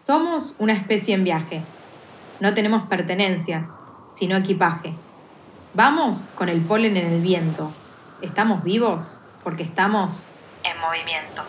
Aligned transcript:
Somos 0.00 0.54
una 0.58 0.72
especie 0.72 1.14
en 1.14 1.24
viaje. 1.24 1.60
No 2.40 2.54
tenemos 2.54 2.84
pertenencias, 2.84 3.78
sino 4.14 4.34
equipaje. 4.34 4.94
Vamos 5.74 6.26
con 6.36 6.48
el 6.48 6.62
polen 6.62 6.96
en 6.96 7.12
el 7.12 7.20
viento. 7.20 7.70
Estamos 8.22 8.64
vivos 8.64 9.20
porque 9.44 9.62
estamos 9.62 10.24
en 10.64 10.80
movimiento. 10.80 11.42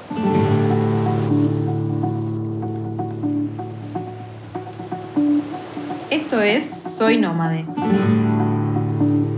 Esto 6.10 6.42
es 6.42 6.74
Soy 6.92 7.20
Nómade, 7.20 7.64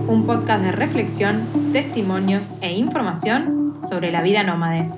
un 0.08 0.24
podcast 0.26 0.64
de 0.64 0.72
reflexión, 0.72 1.46
testimonios 1.72 2.56
e 2.62 2.72
información 2.72 3.78
sobre 3.88 4.12
la 4.12 4.24
vida 4.24 4.42
nómade. 4.42 4.90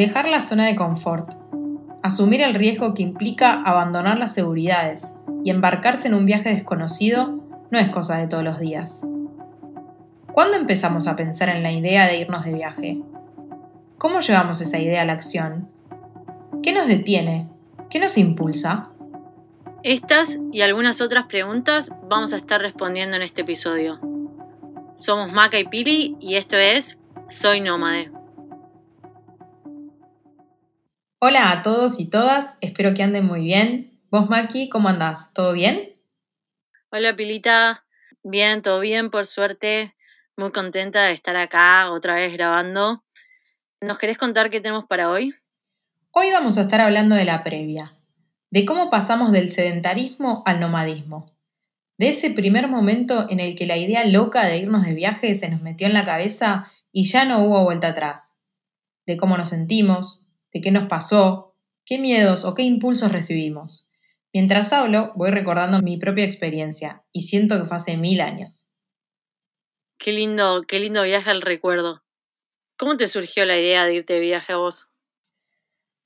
Dejar 0.00 0.26
la 0.28 0.40
zona 0.40 0.64
de 0.64 0.76
confort. 0.76 1.34
Asumir 2.02 2.40
el 2.40 2.54
riesgo 2.54 2.94
que 2.94 3.02
implica 3.02 3.60
abandonar 3.60 4.18
las 4.18 4.32
seguridades 4.32 5.12
y 5.44 5.50
embarcarse 5.50 6.08
en 6.08 6.14
un 6.14 6.24
viaje 6.24 6.48
desconocido 6.48 7.38
no 7.70 7.78
es 7.78 7.90
cosa 7.90 8.16
de 8.16 8.26
todos 8.26 8.42
los 8.42 8.58
días. 8.58 9.06
¿Cuándo 10.32 10.56
empezamos 10.56 11.06
a 11.06 11.16
pensar 11.16 11.50
en 11.50 11.62
la 11.62 11.70
idea 11.70 12.06
de 12.06 12.16
irnos 12.16 12.46
de 12.46 12.54
viaje? 12.54 13.02
¿Cómo 13.98 14.20
llevamos 14.20 14.62
esa 14.62 14.78
idea 14.78 15.02
a 15.02 15.04
la 15.04 15.12
acción? 15.12 15.68
¿Qué 16.62 16.72
nos 16.72 16.88
detiene? 16.88 17.46
¿Qué 17.90 17.98
nos 17.98 18.16
impulsa? 18.16 18.88
Estas 19.82 20.38
y 20.50 20.62
algunas 20.62 21.02
otras 21.02 21.26
preguntas 21.26 21.92
vamos 22.08 22.32
a 22.32 22.36
estar 22.36 22.62
respondiendo 22.62 23.16
en 23.16 23.22
este 23.22 23.42
episodio. 23.42 24.00
Somos 24.94 25.30
Maca 25.30 25.58
y 25.58 25.64
Pili 25.64 26.16
y 26.20 26.36
esto 26.36 26.56
es 26.56 26.98
Soy 27.28 27.60
Nómade. 27.60 28.19
Hola 31.22 31.50
a 31.50 31.60
todos 31.60 32.00
y 32.00 32.08
todas, 32.08 32.56
espero 32.62 32.94
que 32.94 33.02
anden 33.02 33.26
muy 33.26 33.42
bien. 33.42 34.00
Vos, 34.10 34.30
Maki, 34.30 34.70
¿cómo 34.70 34.88
andás? 34.88 35.34
¿Todo 35.34 35.52
bien? 35.52 35.92
Hola, 36.90 37.14
Pilita. 37.14 37.84
Bien, 38.22 38.62
todo 38.62 38.80
bien, 38.80 39.10
por 39.10 39.26
suerte. 39.26 39.94
Muy 40.38 40.50
contenta 40.50 41.04
de 41.04 41.12
estar 41.12 41.36
acá 41.36 41.90
otra 41.90 42.14
vez 42.14 42.32
grabando. 42.32 43.04
¿Nos 43.82 43.98
querés 43.98 44.16
contar 44.16 44.48
qué 44.48 44.62
tenemos 44.62 44.86
para 44.86 45.10
hoy? 45.10 45.34
Hoy 46.12 46.30
vamos 46.30 46.56
a 46.56 46.62
estar 46.62 46.80
hablando 46.80 47.14
de 47.16 47.26
la 47.26 47.44
previa, 47.44 47.94
de 48.50 48.64
cómo 48.64 48.88
pasamos 48.88 49.30
del 49.30 49.50
sedentarismo 49.50 50.42
al 50.46 50.58
nomadismo, 50.58 51.26
de 51.98 52.08
ese 52.08 52.30
primer 52.30 52.66
momento 52.66 53.26
en 53.28 53.40
el 53.40 53.56
que 53.56 53.66
la 53.66 53.76
idea 53.76 54.06
loca 54.06 54.46
de 54.46 54.56
irnos 54.56 54.86
de 54.86 54.94
viaje 54.94 55.34
se 55.34 55.50
nos 55.50 55.60
metió 55.60 55.86
en 55.86 55.92
la 55.92 56.06
cabeza 56.06 56.72
y 56.92 57.04
ya 57.04 57.26
no 57.26 57.44
hubo 57.44 57.62
vuelta 57.62 57.88
atrás, 57.88 58.40
de 59.04 59.18
cómo 59.18 59.36
nos 59.36 59.50
sentimos, 59.50 60.29
de 60.52 60.60
qué 60.60 60.70
nos 60.70 60.88
pasó, 60.88 61.54
qué 61.84 61.98
miedos 61.98 62.44
o 62.44 62.54
qué 62.54 62.62
impulsos 62.62 63.12
recibimos. 63.12 63.90
Mientras 64.32 64.72
hablo, 64.72 65.12
voy 65.16 65.30
recordando 65.30 65.80
mi 65.82 65.96
propia 65.96 66.24
experiencia 66.24 67.02
y 67.12 67.22
siento 67.22 67.60
que 67.60 67.66
fue 67.66 67.76
hace 67.76 67.96
mil 67.96 68.20
años. 68.20 68.68
Qué 69.98 70.12
lindo, 70.12 70.62
qué 70.66 70.80
lindo 70.80 71.02
viaje 71.02 71.30
al 71.30 71.42
recuerdo. 71.42 72.02
¿Cómo 72.78 72.96
te 72.96 73.08
surgió 73.08 73.44
la 73.44 73.58
idea 73.58 73.84
de 73.84 73.94
irte 73.94 74.14
de 74.14 74.20
viaje 74.20 74.52
a 74.52 74.56
vos? 74.56 74.88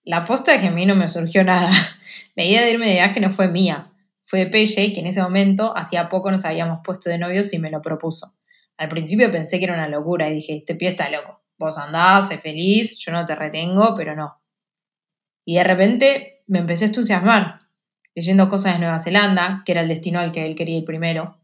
La 0.03 0.25
posta 0.25 0.55
es 0.55 0.61
que 0.61 0.67
a 0.67 0.73
mí 0.73 0.87
no 0.87 0.97
me 0.97 1.07
surgió 1.07 1.45
nada. 1.45 1.71
La 2.35 2.45
idea 2.45 2.63
de 2.63 2.73
irme 2.73 2.87
de 2.87 2.95
viaje 2.95 3.21
no 3.21 3.31
fue 3.31 3.47
mía. 3.47 3.93
Fue 4.27 4.41
de 4.41 4.47
Pelle, 4.47 4.93
que 4.93 5.01
en 5.01 5.07
ese 5.07 5.23
momento, 5.23 5.77
hacía 5.77 6.09
poco 6.09 6.33
nos 6.33 6.45
habíamos 6.45 6.81
puesto 6.83 7.09
de 7.09 7.19
novios 7.19 7.55
y 7.55 7.61
me 7.61 7.71
lo 7.71 7.81
propuso. 7.81 8.35
Al 8.77 8.89
principio 8.89 9.31
pensé 9.31 9.59
que 9.59 9.67
era 9.67 9.75
una 9.75 9.89
locura 9.89 10.29
y 10.29 10.35
dije, 10.35 10.57
este 10.57 10.75
pie 10.75 10.89
está 10.89 11.09
loco. 11.09 11.44
Vos 11.65 11.79
andás, 11.79 12.29
sé 12.29 12.37
feliz, 12.37 12.99
yo 12.99 13.11
no 13.11 13.25
te 13.25 13.35
retengo, 13.35 13.95
pero 13.97 14.15
no. 14.15 14.39
Y 15.47 15.55
de 15.55 15.65
repente 15.65 16.43
me 16.47 16.59
empecé 16.59 16.85
a 16.85 16.89
entusiasmar, 16.89 17.61
leyendo 18.15 18.51
cosas 18.51 18.75
de 18.75 18.81
Nueva 18.81 18.99
Zelanda, 18.99 19.63
que 19.65 19.73
era 19.73 19.81
el 19.81 19.89
destino 19.89 20.21
al 20.21 20.31
que 20.31 20.45
él 20.45 20.57
quería 20.57 20.77
ir 20.77 20.85
primero, 20.85 21.41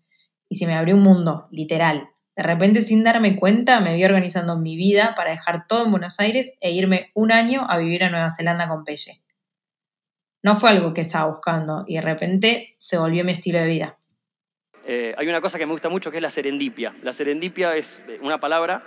y 0.47 0.56
se 0.56 0.67
me 0.67 0.75
abrió 0.75 0.94
un 0.94 1.00
mundo, 1.00 1.49
literal. 1.50 2.11
De 2.37 2.43
repente, 2.43 2.83
sin 2.83 3.03
darme 3.03 3.34
cuenta, 3.37 3.81
me 3.81 3.94
vi 3.94 4.05
organizando 4.05 4.59
mi 4.59 4.77
vida 4.77 5.15
para 5.17 5.31
dejar 5.31 5.67
todo 5.67 5.87
en 5.87 5.91
Buenos 5.91 6.21
Aires 6.21 6.55
e 6.61 6.71
irme 6.71 7.12
un 7.15 7.33
año 7.33 7.65
a 7.67 7.78
vivir 7.78 8.05
a 8.05 8.11
Nueva 8.11 8.31
Zelanda 8.31 8.69
con 8.69 8.84
Pelle. 8.84 9.23
No 10.43 10.56
fue 10.56 10.69
algo 10.69 10.93
que 10.93 11.00
estaba 11.00 11.31
buscando 11.31 11.84
y 11.87 11.94
de 11.94 12.03
repente 12.03 12.75
se 12.77 12.99
volvió 12.99 13.25
mi 13.25 13.33
estilo 13.33 13.59
de 13.59 13.67
vida. 13.67 13.99
Eh, 14.84 15.15
hay 15.17 15.28
una 15.28 15.41
cosa 15.41 15.59
que 15.59 15.65
me 15.65 15.73
gusta 15.73 15.89
mucho 15.89 16.11
que 16.11 16.19
es 16.19 16.23
la 16.23 16.31
serendipia. 16.31 16.94
La 17.03 17.15
serendipia 17.15 17.75
es 17.75 18.03
eh, 18.06 18.19
una 18.21 18.39
palabra 18.39 18.84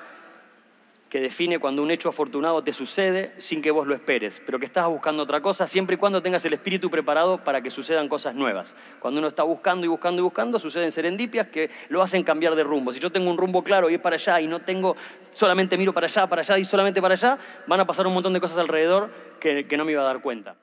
que 1.13 1.19
define 1.19 1.59
cuando 1.59 1.83
un 1.83 1.91
hecho 1.91 2.09
afortunado 2.09 2.63
te 2.63 2.73
sucede 2.73 3.35
sin 3.37 3.61
que 3.61 3.69
vos 3.69 3.85
lo 3.85 3.93
esperes, 3.93 4.41
pero 4.47 4.57
que 4.57 4.65
estás 4.65 4.87
buscando 4.87 5.21
otra 5.21 5.41
cosa 5.41 5.67
siempre 5.67 5.93
y 5.93 5.99
cuando 5.99 6.23
tengas 6.23 6.43
el 6.45 6.53
espíritu 6.53 6.89
preparado 6.89 7.43
para 7.43 7.61
que 7.61 7.69
sucedan 7.69 8.09
cosas 8.09 8.33
nuevas. 8.33 8.75
Cuando 8.99 9.19
uno 9.19 9.27
está 9.27 9.43
buscando 9.43 9.85
y 9.85 9.89
buscando 9.89 10.21
y 10.21 10.23
buscando, 10.23 10.57
suceden 10.57 10.91
serendipias 10.91 11.49
que 11.49 11.69
lo 11.89 12.01
hacen 12.01 12.23
cambiar 12.23 12.55
de 12.55 12.63
rumbo. 12.63 12.91
Si 12.91 12.99
yo 12.99 13.11
tengo 13.11 13.29
un 13.29 13.37
rumbo 13.37 13.63
claro 13.63 13.91
y 13.91 13.93
es 13.93 14.01
para 14.01 14.15
allá 14.15 14.41
y 14.41 14.47
no 14.47 14.61
tengo, 14.61 14.95
solamente 15.33 15.77
miro 15.77 15.93
para 15.93 16.07
allá, 16.07 16.25
para 16.25 16.41
allá 16.41 16.57
y 16.57 16.65
solamente 16.65 16.99
para 16.99 17.13
allá, 17.13 17.37
van 17.67 17.79
a 17.79 17.85
pasar 17.85 18.07
un 18.07 18.15
montón 18.15 18.33
de 18.33 18.39
cosas 18.39 18.57
alrededor 18.57 19.13
que, 19.39 19.67
no 19.77 19.85
me 19.85 19.91
iba 19.91 20.01
a 20.01 20.05
dar 20.05 20.19
cuenta. 20.19 20.57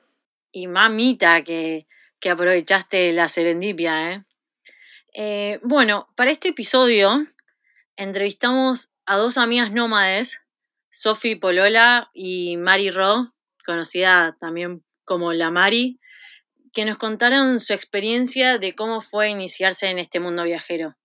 Y 0.51 0.67
mamita, 0.67 1.45
que, 1.45 1.87
que 2.19 2.29
aprovechaste 2.29 3.13
la 3.13 3.29
serendipia, 3.29 4.11
¿eh? 4.11 4.25
¿eh? 5.13 5.59
Bueno, 5.63 6.09
para 6.17 6.29
este 6.29 6.49
episodio 6.49 7.25
entrevistamos 7.95 8.91
a 9.11 9.17
dos 9.17 9.37
amigas 9.37 9.73
nómades, 9.73 10.39
Sophie 10.89 11.35
Polola 11.35 12.09
y 12.13 12.55
Mari 12.55 12.91
Ro, 12.91 13.33
conocida 13.65 14.37
también 14.39 14.85
como 15.03 15.33
la 15.33 15.51
Mari, 15.51 15.99
que 16.71 16.85
nos 16.85 16.97
contaron 16.97 17.59
su 17.59 17.73
experiencia 17.73 18.57
de 18.57 18.73
cómo 18.73 19.01
fue 19.01 19.27
iniciarse 19.27 19.89
en 19.89 19.99
este 19.99 20.21
mundo 20.21 20.43
viajero. 20.43 20.95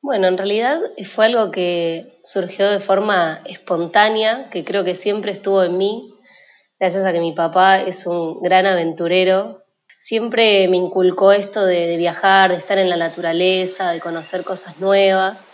Bueno, 0.00 0.26
en 0.26 0.38
realidad 0.38 0.80
fue 1.04 1.26
algo 1.26 1.50
que 1.50 2.18
surgió 2.24 2.70
de 2.70 2.80
forma 2.80 3.42
espontánea, 3.44 4.48
que 4.48 4.64
creo 4.64 4.84
que 4.84 4.94
siempre 4.94 5.32
estuvo 5.32 5.62
en 5.64 5.76
mí, 5.76 6.14
gracias 6.80 7.04
a 7.04 7.12
que 7.12 7.20
mi 7.20 7.34
papá 7.34 7.82
es 7.82 8.06
un 8.06 8.40
gran 8.40 8.64
aventurero 8.64 9.66
siempre 9.98 10.68
me 10.68 10.76
inculcó 10.78 11.32
esto 11.32 11.66
de, 11.66 11.96
viajar, 11.98 12.50
de 12.50 12.56
estar 12.56 12.78
en 12.78 12.88
la 12.88 12.96
naturaleza, 12.96 13.90
de 13.90 14.00
conocer 14.00 14.44
cosas 14.44 14.78
nuevas. 14.78 15.46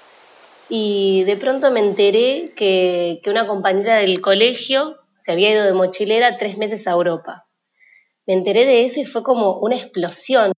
Y 0.69 1.25
de 1.25 1.37
pronto 1.37 1.71
me 1.71 1.81
enteré 1.81 2.53
que, 2.55 3.21
que 3.23 3.31
una 3.31 3.47
compañera 3.47 3.97
del 3.97 4.21
colegio 4.21 4.97
se 5.17 5.33
había 5.33 5.51
ido 5.51 5.65
de 5.65 5.73
mochilera 5.73 6.37
tres 6.37 6.59
meses 6.59 6.87
a 6.87 6.93
Europa. 6.93 7.47
Me 8.27 8.35
enteré 8.35 8.65
de 8.65 8.85
eso 8.85 9.01
y 9.01 9.05
fue 9.05 9.23
como 9.23 9.59
una 9.59 9.77
explosión. 9.77 10.53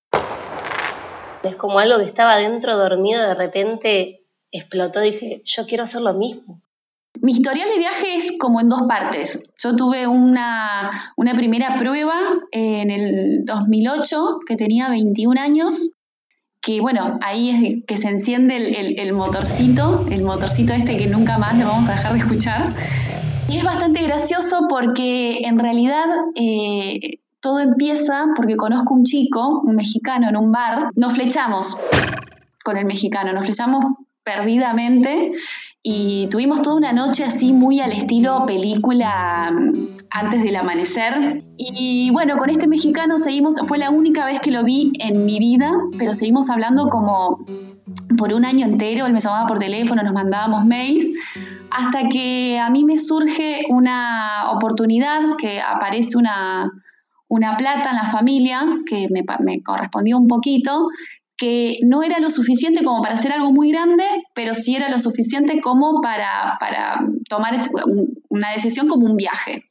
Es 1.43 1.57
como 1.57 1.79
algo 1.79 1.99
que 1.99 2.05
estaba 2.05 2.37
dentro 2.37 2.77
dormido, 2.77 3.23
de 3.23 3.35
repente 3.35 4.25
explotó. 4.51 5.01
Dije, 5.01 5.43
yo 5.45 5.67
quiero 5.67 5.85
hacer 5.85 6.03
lo 6.03 6.15
mismo. 6.15 6.61
Mi 7.23 7.33
historial 7.33 7.69
de 7.69 7.79
viaje 7.79 8.17
es 8.17 8.33
como 8.39 8.61
en 8.61 8.69
dos 8.69 8.83
partes. 8.89 9.41
Yo 9.59 9.77
tuve 9.77 10.07
una, 10.07 11.13
primera 11.37 11.77
prueba 11.79 12.15
en 12.53 12.91
el 12.91 13.45
2008, 13.45 14.41
que 14.47 14.57
tenía 14.57 14.89
21 14.89 15.41
años, 15.41 15.91
que 16.61 16.81
bueno, 16.81 17.19
ahí 17.23 17.51
es 17.51 17.85
que 17.87 17.99
se 17.99 18.09
enciende 18.09 18.57
el, 19.01 19.13
motorcito, 19.13 20.05
el 20.11 20.23
motorcito 20.23 20.73
este 20.73 20.97
que 20.97 21.07
nunca 21.07 21.39
más 21.39 21.57
lo 21.57 21.67
vamos 21.67 21.89
a 21.89 21.93
dejar 21.93 22.13
de 22.15 22.19
escuchar. 22.19 22.75
Y 23.49 23.59
es 23.59 23.65
bastante 23.65 24.03
gracioso 24.03 24.67
porque 24.69 25.39
en 25.45 25.59
realidad 25.59 26.07
eh, 26.35 27.21
todo 27.41 27.61
empieza 27.61 28.27
porque 28.35 28.57
conozco 28.57 28.95
un 28.95 29.05
chico, 29.05 29.61
un 29.61 29.77
mexicano 29.77 30.29
en 30.29 30.37
un 30.37 30.51
bar, 30.51 30.91
nos 30.97 31.15
flechamos 31.15 31.77
con 32.65 32.77
el 32.77 32.85
mexicano, 32.85 33.33
nos 33.33 33.45
flechamos 33.45 33.85
perdidamente 34.25 35.33
y 35.89 36.27
tuvimos 36.33 36.63
toda 36.63 36.75
una 36.75 36.93
noche 36.93 37.23
así 37.23 37.53
muy 37.53 37.79
al 37.79 37.93
estilo 37.93 38.45
película 38.45 39.53
mm, 39.53 39.73
antes 40.11 40.43
del 40.43 40.57
amanecer. 40.57 41.45
Y 41.57 42.11
bueno, 42.11 42.39
con 42.39 42.51
este 42.51 42.67
mexicano 42.67 43.19
seguimos, 43.19 43.57
fue 43.69 43.79
la 43.79 43.91
única 43.91 44.27
vez 44.27 44.41
que 44.41 44.51
lo 44.51 44.65
vi 44.65 44.91
en 44.99 45.25
mi 45.25 45.39
vida, 45.39 45.71
pero 45.97 46.17
seguimos 46.17 46.51
hablando 46.51 46.89
como 46.89 47.39
por 48.19 48.35
un 48.35 48.45
año 48.45 48.67
entero, 48.67 49.07
él 49.07 49.13
me 49.13 49.21
llamaba 49.21 49.47
por 49.47 49.61
teléfono, 49.61 50.03
nos 50.03 50.13
mandábamos 50.13 50.65
mails, 50.65 51.07
hasta 51.71 52.09
que 52.09 52.59
a 52.59 52.69
mí 52.69 52.85
me 52.85 52.99
surge 52.99 53.67
una 53.69 54.51
oportunidad, 54.57 55.37
que 55.39 55.61
aparece 55.61 56.19
una, 56.19 56.69
una 57.29 57.57
plata 57.57 57.91
en 57.91 57.97
la 57.97 58.11
familia, 58.11 58.63
que 58.87 59.07
me, 59.13 59.23
me 59.39 59.63
correspondió 59.63 60.19
un 60.19 60.27
poquito, 60.27 60.89
que 61.37 61.79
no 61.83 62.03
era 62.03 62.19
lo 62.19 62.31
suficiente 62.31 62.83
como 62.83 63.03
para 63.03 63.17
hacer 63.17 63.33
algo 63.33 63.53
muy 63.53 63.71
grande, 63.71 64.05
pero 64.35 64.55
sí 64.55 64.75
era 64.75 64.89
lo 64.89 65.01
suficiente 65.01 65.61
como 65.61 66.01
para, 66.01 66.59
tomar 67.29 67.55
una 68.29 68.53
decisión 68.53 68.89
como 68.89 69.07
un 69.07 69.17
viaje. 69.17 69.65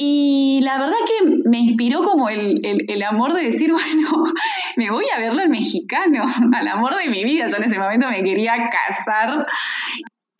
Y 0.00 0.60
la 0.62 0.78
verdad 0.78 0.96
que 1.06 1.48
me 1.48 1.58
inspiró 1.58 2.04
como 2.04 2.28
el, 2.28 2.60
el, 2.62 3.02
amor 3.02 3.34
de 3.34 3.42
decir, 3.46 3.72
bueno, 3.72 4.32
me 4.76 4.90
voy 4.90 5.06
a 5.14 5.18
verlo 5.18 5.42
al 5.42 5.48
mexicano, 5.48 6.24
al 6.54 6.68
amor 6.68 6.96
de 6.96 7.10
mi 7.10 7.24
vida. 7.24 7.48
Yo 7.48 7.56
en 7.56 7.64
ese 7.64 7.78
momento 7.78 8.08
me 8.08 8.22
quería 8.22 8.70
casar. 8.70 9.46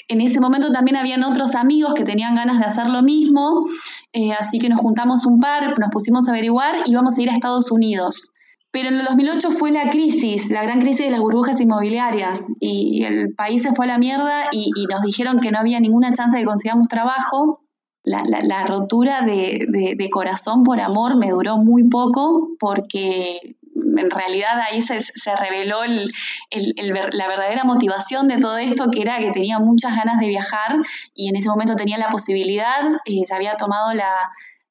En 0.06 0.20
ese 0.20 0.41
momento 0.41 0.73
también 0.73 0.96
habían 0.96 1.25
otros 1.25 1.56
amigos 1.56 1.94
que 1.94 2.05
tenían 2.05 2.37
ganas 2.37 2.61
de 2.61 2.64
hacer 2.64 2.88
lo 2.88 3.02
mismo, 3.02 3.67
eh, 4.14 4.32
así 4.32 4.58
que 4.58 4.70
nos 4.70 4.81
juntamos 4.81 5.26
un 5.26 5.38
par, 5.38 5.79
nos 5.79 5.91
pusimos 5.91 6.26
a 6.26 6.31
averiguar 6.31 6.76
y 6.87 6.93
íbamos 6.93 7.19
a 7.19 7.23
ir 7.23 7.29
a 7.29 7.34
Estados 7.34 7.70
Unidos. 7.70 8.31
Pero 8.70 8.88
en 8.88 8.97
el 8.97 9.06
2008 9.06 9.53
fue 9.53 9.70
la 9.70 9.91
crisis, 9.91 10.50
la 10.50 10.62
gran 10.62 10.81
crisis 10.81 11.06
de 11.06 11.11
las 11.11 11.20
burbujas 11.20 11.61
inmobiliarias 11.61 12.43
y 12.61 13.03
el 13.03 13.35
país 13.35 13.62
se 13.62 13.73
fue 13.73 13.87
a 13.87 13.88
la 13.88 13.99
mierda 13.99 14.49
y, 14.53 14.70
nos 14.91 15.03
dijeron 15.03 15.41
que 15.41 15.50
no 15.50 15.59
había 15.59 15.81
ninguna 15.81 16.12
chance 16.12 16.37
de 16.37 16.43
que 16.43 16.49
consigamos 16.49 16.88
trabajo. 16.88 17.62
La, 18.05 18.67
rotura 18.67 19.23
de, 19.23 20.09
corazón 20.11 20.65
por 20.65 20.81
amor 20.81 21.17
me 21.19 21.31
duró 21.31 21.59
muy 21.59 21.88
poco 21.88 22.50
porque 22.59 23.56
en 23.75 24.11
realidad 24.11 24.61
ahí 24.61 24.81
se, 24.81 25.00
reveló 25.37 25.81
la 25.85 27.29
verdadera 27.29 27.65
motivación 27.65 28.29
de 28.29 28.38
todo 28.38 28.56
esto, 28.59 28.91
que 28.91 29.03
era 29.03 29.19
que 29.19 29.32
tenía 29.32 29.59
muchas 29.59 29.94
ganas 29.97 30.20
de 30.20 30.29
viajar 30.29 30.76
y 31.15 31.29
en 31.29 31.37
ese 31.37 31.49
momento 31.49 31.76
tenía 31.76 31.99
la 31.99 32.11
posibilidad, 32.11 32.93
eh, 33.05 33.25
ya 33.29 33.37
había 33.37 33.56
tomado 33.56 33.93
la, 33.93 34.11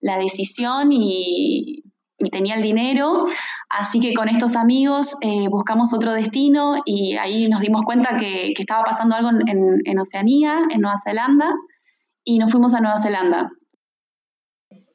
la 0.02 0.18
decisión 0.18 0.92
y 0.92 1.84
y 2.20 2.30
tenía 2.30 2.56
el 2.56 2.64
dinero, 2.64 3.26
así 3.70 4.00
que 4.00 4.14
con 4.14 4.28
estos 4.28 4.56
amigos 4.56 5.16
eh, 5.22 5.48
buscamos 5.50 5.94
otro 5.94 6.14
destino 6.14 6.82
y 6.86 7.16
ahí 7.16 7.48
nos 7.48 7.62
dimos 7.62 7.84
cuenta 7.86 8.18
que, 8.18 8.54
estaba 8.58 8.84
pasando 8.84 9.16
algo 9.16 9.30
en, 9.30 9.82
en, 9.86 10.00
Oceanía, 10.00 10.64
en 10.70 10.82
Nueva 10.82 10.98
Zelanda, 11.04 11.54
y 12.24 12.40
nos 12.40 12.52
fuimos 12.52 12.74
a 12.74 12.82
Nueva 12.82 13.02
Zelanda. 13.02 13.52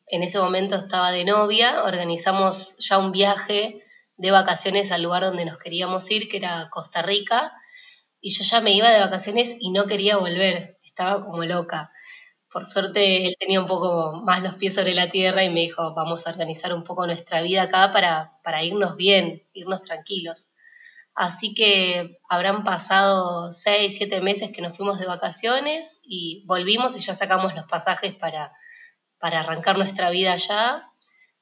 En 0.06 0.22
ese 0.22 0.38
momento 0.38 0.74
estaba 0.76 1.12
de 1.12 1.24
novia, 1.24 1.84
organizamos 1.84 2.76
ya 2.78 2.98
un 2.98 3.12
viaje 3.12 3.80
de 4.16 4.30
vacaciones 4.30 4.92
al 4.92 5.02
lugar 5.02 5.22
donde 5.22 5.44
nos 5.44 5.58
queríamos 5.58 6.10
ir, 6.10 6.28
que 6.28 6.38
era 6.38 6.68
Costa 6.70 7.02
Rica, 7.02 7.52
y 8.20 8.30
yo 8.30 8.44
ya 8.44 8.60
me 8.60 8.72
iba 8.72 8.90
de 8.90 9.00
vacaciones 9.00 9.56
y 9.58 9.70
no 9.70 9.86
quería 9.86 10.16
volver, 10.16 10.78
estaba 10.82 11.24
como 11.24 11.44
loca 11.44 11.92
por 12.52 12.66
suerte 12.66 13.26
él 13.26 13.36
tenía 13.40 13.60
un 13.60 13.66
poco 13.66 14.12
más 14.24 14.42
los 14.42 14.56
pies 14.56 14.74
sobre 14.74 14.94
la 14.94 15.08
tierra 15.08 15.42
y 15.42 15.50
me 15.50 15.60
dijo, 15.60 15.94
vamos 15.94 16.26
a 16.26 16.30
organizar 16.30 16.74
un 16.74 16.84
poco 16.84 17.06
nuestra 17.06 17.40
vida 17.40 17.62
acá 17.62 17.90
para, 17.92 18.38
para 18.42 18.62
irnos 18.62 18.96
bien, 18.96 19.42
irnos 19.54 19.80
tranquilos. 19.80 20.48
Así 21.14 21.54
que 21.54 22.18
habrán 22.28 22.62
pasado 22.62 23.52
seis, 23.52 23.96
siete 23.96 24.20
meses 24.20 24.52
que 24.52 24.62
nos 24.62 24.76
fuimos 24.76 24.98
de 24.98 25.06
vacaciones 25.06 26.00
y 26.04 26.44
volvimos 26.46 26.96
y 26.96 27.00
ya 27.00 27.14
sacamos 27.14 27.54
los 27.54 27.64
pasajes 27.64 28.14
para, 28.14 28.52
para 29.18 29.40
arrancar 29.40 29.78
nuestra 29.78 30.10
vida 30.10 30.32
allá. 30.32 30.88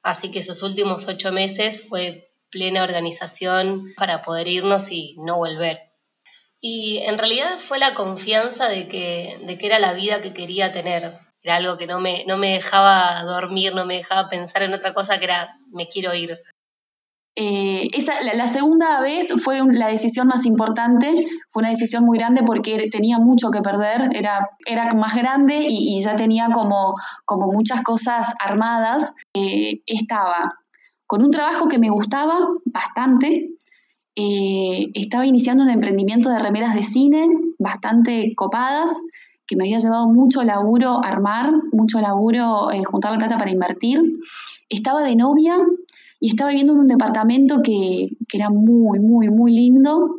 Así 0.01 0.31
que 0.31 0.39
esos 0.39 0.63
últimos 0.63 1.07
ocho 1.07 1.31
meses 1.31 1.87
fue 1.87 2.33
plena 2.49 2.83
organización 2.83 3.93
para 3.97 4.21
poder 4.21 4.47
irnos 4.47 4.91
y 4.91 5.15
no 5.19 5.37
volver. 5.37 5.90
Y 6.61 6.99
en 6.99 7.17
realidad 7.17 7.57
fue 7.57 7.79
la 7.79 7.95
confianza 7.95 8.69
de 8.69 8.87
que, 8.87 9.37
de 9.45 9.57
que 9.57 9.65
era 9.65 9.79
la 9.79 9.93
vida 9.93 10.21
que 10.21 10.33
quería 10.33 10.71
tener. 10.71 11.17
Era 11.41 11.55
algo 11.55 11.77
que 11.77 11.87
no 11.87 11.99
me, 11.99 12.23
no 12.27 12.37
me 12.37 12.53
dejaba 12.53 13.23
dormir, 13.23 13.73
no 13.73 13.85
me 13.85 13.95
dejaba 13.95 14.29
pensar 14.29 14.61
en 14.61 14.73
otra 14.75 14.93
cosa 14.93 15.17
que 15.17 15.25
era 15.25 15.57
me 15.71 15.87
quiero 15.87 16.13
ir. 16.13 16.39
Eh, 17.35 17.87
esa, 17.93 18.21
la, 18.21 18.49
segunda 18.49 18.99
vez 18.99 19.31
fue 19.41 19.61
la 19.65 19.87
decisión 19.87 20.27
más 20.27 20.45
importante, 20.45 21.27
fue 21.51 21.61
una 21.61 21.69
decisión 21.69 22.03
muy 22.03 22.17
grande 22.17 22.43
porque 22.43 22.89
tenía 22.91 23.19
mucho 23.19 23.49
que 23.51 23.61
perder, 23.61 24.09
era, 24.13 24.49
era 24.65 24.93
más 24.93 25.15
grande 25.15 25.65
y, 25.67 26.01
ya 26.03 26.17
tenía 26.17 26.49
como, 26.53 26.93
como 27.25 27.47
muchas 27.47 27.83
cosas 27.83 28.27
armadas. 28.37 29.11
Eh, 29.33 29.81
estaba 29.87 30.53
con 31.07 31.23
un 31.23 31.31
trabajo 31.31 31.67
que 31.67 31.79
me 31.79 31.89
gustaba 31.89 32.37
bastante, 32.65 33.49
eh, 34.23 34.91
estaba 34.93 35.25
iniciando 35.25 35.63
un 35.63 35.69
emprendimiento 35.69 36.29
de 36.29 36.37
remeras 36.37 36.75
de 36.75 36.83
cine 36.83 37.27
bastante 37.57 38.35
copadas, 38.35 38.91
que 39.47 39.55
me 39.55 39.63
había 39.63 39.79
llevado 39.79 40.07
mucho 40.07 40.43
laburo 40.43 41.03
armar, 41.03 41.51
mucho 41.71 41.99
laburo 41.99 42.71
eh, 42.71 42.83
juntar 42.83 43.13
la 43.13 43.17
plata 43.17 43.37
para 43.39 43.49
invertir. 43.49 43.99
Estaba 44.69 45.01
de 45.01 45.15
novia 45.15 45.57
y 46.19 46.29
estaba 46.29 46.51
viviendo 46.51 46.73
en 46.73 46.79
un 46.79 46.87
departamento 46.87 47.61
que, 47.63 48.09
era 48.31 48.49
muy, 48.49 48.99
muy, 48.99 49.29
muy 49.29 49.53
lindo. 49.53 50.17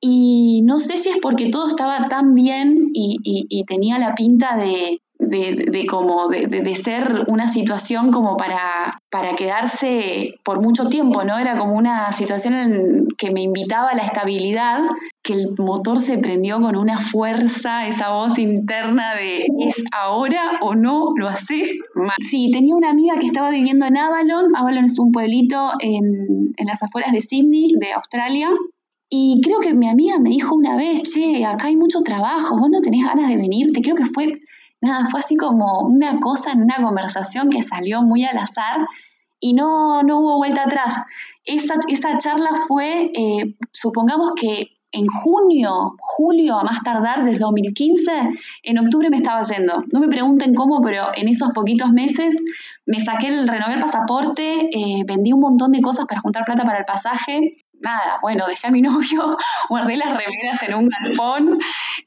Y 0.00 0.62
no 0.64 0.78
sé 0.78 0.98
si 0.98 1.08
es 1.08 1.16
porque 1.20 1.50
todo 1.50 1.68
estaba 1.68 2.08
tan 2.08 2.34
bien 2.34 2.90
y 2.92 3.64
tenía 3.66 3.98
la 3.98 4.14
pinta 4.14 4.56
de, 4.56 5.00
de, 5.18 5.86
como 5.88 6.28
de, 6.28 6.76
ser 6.76 7.24
una 7.28 7.48
situación 7.48 8.12
como 8.12 8.36
para, 8.36 9.00
para 9.10 9.36
quedarse 9.36 10.34
por 10.44 10.60
mucho 10.60 10.88
tiempo, 10.88 11.24
¿no? 11.24 11.38
Era 11.38 11.56
como 11.58 11.74
una 11.74 12.12
situación 12.12 12.54
en 12.54 13.08
que 13.16 13.30
me 13.30 13.42
invitaba 13.42 13.90
a 13.90 13.94
la 13.94 14.06
estabilidad, 14.06 14.80
que 15.22 15.34
el 15.34 15.54
motor 15.58 16.00
se 16.00 16.18
prendió 16.18 16.60
con 16.60 16.76
una 16.76 17.08
fuerza, 17.08 17.86
esa 17.86 18.10
voz 18.10 18.38
interna 18.38 19.14
de 19.14 19.46
¿es 19.60 19.82
ahora 19.92 20.58
o 20.60 20.74
no 20.74 21.12
lo 21.16 21.28
haces 21.28 21.78
más? 21.94 22.16
Sí, 22.28 22.50
tenía 22.52 22.74
una 22.74 22.90
amiga 22.90 23.14
que 23.18 23.26
estaba 23.26 23.50
viviendo 23.50 23.86
en 23.86 23.96
Avalon, 23.96 24.54
Avalon 24.56 24.84
es 24.84 24.98
un 24.98 25.12
pueblito 25.12 25.70
en, 25.80 26.52
en 26.56 26.66
las 26.66 26.82
afueras 26.82 27.12
de 27.12 27.22
Sydney, 27.22 27.72
de 27.80 27.92
Australia, 27.92 28.50
y 29.08 29.40
creo 29.44 29.60
que 29.60 29.74
mi 29.74 29.88
amiga 29.88 30.18
me 30.18 30.30
dijo 30.30 30.56
una 30.56 30.76
vez, 30.76 31.02
che, 31.04 31.44
acá 31.44 31.68
hay 31.68 31.76
mucho 31.76 32.02
trabajo, 32.02 32.58
vos 32.58 32.68
no 32.68 32.80
tenés 32.80 33.06
ganas 33.06 33.28
de 33.28 33.36
venirte. 33.36 33.80
Creo 33.80 33.94
que 33.94 34.06
fue 34.06 34.40
nada, 34.84 35.08
fue 35.10 35.20
así 35.20 35.36
como 35.36 35.80
una 35.82 36.20
cosa 36.20 36.52
en 36.52 36.62
una 36.62 36.76
conversación 36.76 37.50
que 37.50 37.62
salió 37.62 38.02
muy 38.02 38.24
al 38.24 38.38
azar 38.38 38.86
y 39.40 39.52
no, 39.52 40.02
no 40.02 40.20
hubo 40.20 40.38
vuelta 40.38 40.64
atrás. 40.64 41.04
Esa, 41.44 41.74
esa 41.88 42.16
charla 42.18 42.50
fue, 42.66 43.10
eh, 43.14 43.56
supongamos 43.72 44.32
que 44.40 44.68
en 44.94 45.06
junio, 45.08 45.96
julio 45.98 46.56
a 46.56 46.62
más 46.64 46.82
tardar 46.84 47.24
del 47.24 47.38
2015, 47.38 48.10
en 48.62 48.78
octubre 48.78 49.10
me 49.10 49.16
estaba 49.16 49.42
yendo. 49.42 49.82
No 49.92 50.00
me 50.00 50.08
pregunten 50.08 50.54
cómo, 50.54 50.80
pero 50.80 51.08
en 51.14 51.28
esos 51.28 51.50
poquitos 51.52 51.90
meses 51.90 52.34
me 52.86 53.04
saqué 53.04 53.26
el, 53.26 53.48
renové 53.48 53.74
el 53.74 53.80
pasaporte, 53.80 54.68
eh, 54.70 55.02
vendí 55.04 55.32
un 55.32 55.40
montón 55.40 55.72
de 55.72 55.80
cosas 55.80 56.06
para 56.06 56.20
juntar 56.20 56.44
plata 56.44 56.64
para 56.64 56.78
el 56.78 56.84
pasaje 56.84 57.56
nada, 57.84 58.18
bueno, 58.22 58.46
dejé 58.46 58.66
a 58.66 58.70
mi 58.70 58.82
novio, 58.82 59.36
guardé 59.68 59.96
las 59.96 60.16
remeras 60.16 60.62
en 60.62 60.74
un 60.74 60.88
galpón, 60.88 61.58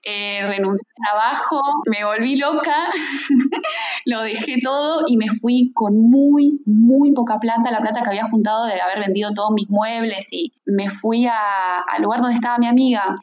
eh, 0.03 0.45
renuncié 0.47 0.87
al 0.97 1.11
trabajo, 1.11 1.61
me 1.89 2.03
volví 2.03 2.35
loca, 2.35 2.87
lo 4.05 4.21
dejé 4.21 4.57
todo 4.61 5.03
y 5.07 5.15
me 5.17 5.27
fui 5.39 5.71
con 5.73 6.09
muy, 6.09 6.61
muy 6.65 7.13
poca 7.13 7.39
plata, 7.39 7.71
la 7.71 7.79
plata 7.79 8.01
que 8.01 8.09
había 8.09 8.29
juntado 8.29 8.65
de 8.65 8.81
haber 8.81 8.99
vendido 9.05 9.33
todos 9.33 9.51
mis 9.53 9.69
muebles 9.69 10.27
y 10.31 10.51
me 10.65 10.89
fui 10.89 11.27
al 11.27 12.01
lugar 12.01 12.21
donde 12.21 12.35
estaba 12.35 12.57
mi 12.57 12.67
amiga. 12.67 13.17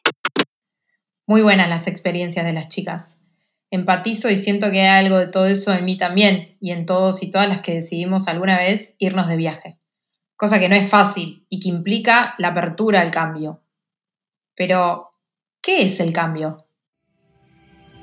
Muy 1.27 1.43
buenas 1.43 1.69
las 1.69 1.87
experiencias 1.87 2.45
de 2.45 2.53
las 2.53 2.69
chicas. 2.69 3.21
Empatizo 3.71 4.31
y 4.31 4.37
siento 4.37 4.71
que 4.71 4.83
hay 4.83 5.05
algo 5.05 5.19
de 5.19 5.27
todo 5.27 5.47
eso 5.47 5.73
en 5.73 5.85
mí 5.85 5.97
también 5.97 6.57
y 6.61 6.71
en 6.71 6.87
todos 6.87 7.23
y 7.23 7.31
todas 7.31 7.49
las 7.49 7.61
que 7.61 7.75
decidimos 7.75 8.29
alguna 8.29 8.59
vez 8.59 8.95
irnos 8.99 9.27
de 9.27 9.37
viaje 9.37 9.79
cosa 10.37 10.59
que 10.59 10.69
no 10.69 10.77
es 10.77 10.89
fácil 10.89 11.47
y 11.49 11.61
que 11.61 11.69
implica 11.69 12.35
la 12.39 12.49
apertura 12.49 13.01
al 13.01 13.11
cambio. 13.11 13.61
Pero, 14.55 15.13
¿qué 15.61 15.83
es 15.83 16.01
el 16.01 16.13
cambio? 16.13 16.57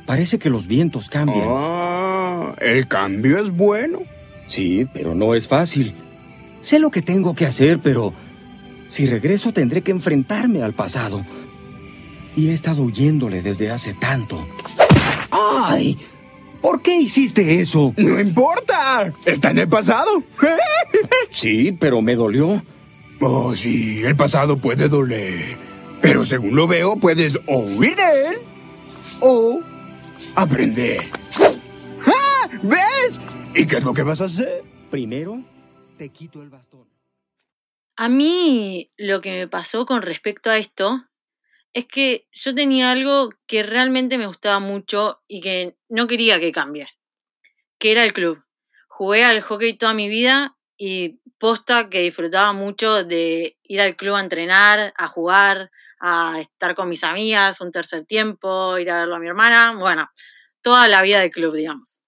Parece 0.06 0.40
que 0.40 0.50
los 0.50 0.68
vientos 0.68 1.10
cambian. 1.10 1.48
Ah, 1.48 2.56
¿el 2.60 2.88
cambio 2.88 3.40
es 3.40 3.52
bueno? 3.52 4.00
Sí, 4.48 4.88
pero 4.94 5.16
no 5.16 5.36
es 5.36 5.48
fácil. 5.48 5.96
Sé 6.62 6.80
lo 6.80 6.92
que 6.92 7.02
tengo 7.02 7.36
que 7.36 7.46
hacer, 7.46 7.80
pero 7.80 8.14
si 8.90 9.06
regreso 9.06 9.54
tendré 9.54 9.82
que 9.82 9.92
enfrentarme 9.92 10.62
al 10.62 10.74
pasado. 10.74 11.26
Y 12.36 12.50
he 12.50 12.54
estado 12.54 12.82
huyéndole 12.84 13.42
desde 13.42 13.72
hace 13.72 13.94
tanto. 13.94 14.46
¡Ay! 15.32 15.98
¿Por 16.62 16.82
qué 16.82 16.96
hiciste 16.96 17.60
eso? 17.60 17.94
No 17.98 18.20
importa. 18.20 19.14
Está 19.26 19.52
en 19.52 19.60
el 19.60 19.68
pasado. 19.68 20.24
sí, 21.32 21.72
pero 21.72 22.02
me 22.02 22.16
dolió. 22.16 22.62
Oh, 23.20 23.56
sí, 23.56 24.02
el 24.04 24.16
pasado 24.16 24.58
puede 24.58 24.88
doler. 24.88 25.58
Pero 26.02 26.26
según 26.26 26.56
lo 26.56 26.68
veo, 26.68 26.96
puedes 26.98 27.38
o 27.48 27.60
huir 27.60 27.96
de 27.96 28.28
él 28.28 28.38
o 29.22 29.62
aprender. 30.36 31.02
¡Ah! 32.06 32.50
¿Ves? 32.64 33.20
¿Y 33.56 33.66
qué 33.66 33.78
es 33.78 33.84
lo 33.84 33.94
que 33.94 34.04
vas 34.04 34.22
a 34.22 34.26
hacer? 34.26 34.64
Primero, 34.90 35.44
te 35.98 36.10
quito 36.10 36.42
el 36.42 36.50
bastón. 36.50 36.88
A 37.96 38.10
mí 38.10 38.92
lo 38.98 39.22
que 39.22 39.32
me 39.32 39.48
pasó 39.48 39.86
con 39.86 40.02
respecto 40.02 40.50
a 40.50 40.58
esto 40.58 41.06
es 41.74 41.86
que 41.86 42.28
yo 42.32 42.54
tenía 42.54 42.92
algo 42.92 43.30
que 43.48 43.64
realmente 43.64 44.18
me 44.18 44.28
gustaba 44.28 44.60
mucho 44.60 45.22
y 45.28 45.42
que 45.42 45.78
no 45.90 46.08
quería 46.08 46.40
que 46.40 46.52
cambie, 46.52 46.88
que 47.80 47.92
era 47.92 48.04
el 48.04 48.14
club. 48.14 48.44
Jugué 48.88 49.24
al 49.24 49.42
hockey 49.42 49.78
toda 49.78 49.94
mi 49.94 50.10
vida 50.10 50.58
y 50.78 51.20
posta 51.40 51.90
que 51.90 52.02
disfrutaba 52.02 52.54
mucho 52.54 53.04
de 53.04 53.58
ir 53.64 53.82
al 53.82 53.96
club 53.96 54.16
a 54.16 54.22
entrenar, 54.22 54.94
a 54.98 55.08
jugar, 55.08 55.72
a 56.00 56.40
estar 56.40 56.76
con 56.76 56.90
mis 56.90 57.04
amigas 57.04 57.62
un 57.62 57.72
tercer 57.72 58.06
tiempo, 58.06 58.78
ir 58.78 58.90
a 58.90 59.00
verlo 59.00 59.16
a 59.16 59.20
mi 59.20 59.28
hermana, 59.28 59.76
bueno, 59.80 60.10
toda 60.62 60.88
la 60.88 61.02
vida 61.02 61.20
de 61.20 61.32
club, 61.32 61.56
digamos. 61.56 62.02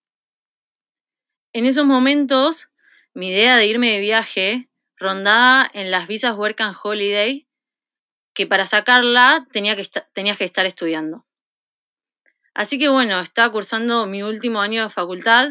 en 1.54 1.66
esos 1.66 1.86
momentos 1.86 2.70
mi 3.14 3.30
idea 3.30 3.58
de 3.58 3.68
irme 3.68 3.92
de 3.92 4.00
viaje 4.00 4.70
rondaba 4.98 5.70
en 5.74 5.92
las 5.92 6.08
visas 6.08 6.36
Work 6.36 6.62
and 6.62 6.76
Holiday, 6.82 7.48
que 8.34 8.48
para 8.48 8.66
sacarla 8.66 9.48
tenía 9.52 9.76
que 9.76 9.88
tenías 10.14 10.38
que 10.38 10.44
estar 10.46 10.66
estudiando. 10.66 11.26
Así 12.54 12.78
que 12.78 12.90
bueno, 12.90 13.20
estaba 13.20 13.52
cursando 13.52 14.06
mi 14.06 14.22
último 14.22 14.62
año 14.62 14.84
de 14.84 14.90
facultad 14.90 15.50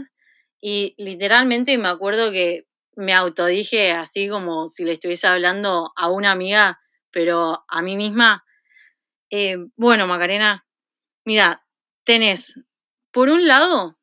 y 0.61 0.95
literalmente 0.99 1.77
me 1.79 1.89
acuerdo 1.89 2.31
que 2.31 2.67
me 2.95 3.13
autodije 3.13 3.93
así 3.93 4.29
como 4.29 4.69
si 4.69 4.85
le 4.85 4.93
estuviese 4.93 5.27
hablando 5.27 5.93
a 5.97 6.11
una 6.11 6.31
amiga, 6.31 6.81
pero 7.11 7.65
a 7.69 7.83
mí 7.83 7.97
misma. 7.97 8.45
Eh, 9.31 9.57
bueno, 9.77 10.07
Macarena, 10.07 10.67
mira, 11.25 11.65
tenés 12.05 12.61
por 13.11 13.31
un 13.31 13.47
lado 13.47 13.99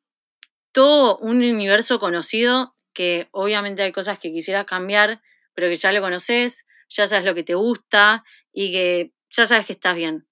todo 0.72 1.18
un 1.18 1.36
universo 1.38 2.00
conocido 2.00 2.76
que 2.92 3.28
obviamente 3.30 3.82
hay 3.82 3.92
cosas 3.92 4.18
que 4.18 4.32
quisieras 4.32 4.64
cambiar, 4.64 5.22
pero 5.54 5.68
que 5.68 5.76
ya 5.76 5.92
lo 5.92 6.00
conoces, 6.00 6.66
ya 6.88 7.06
sabes 7.06 7.24
lo 7.24 7.34
que 7.34 7.44
te 7.44 7.54
gusta 7.54 8.24
y 8.52 8.72
que 8.72 9.12
ya 9.30 9.46
sabes 9.46 9.66
que 9.66 9.72
estás 9.72 9.96
bien. 9.96 10.26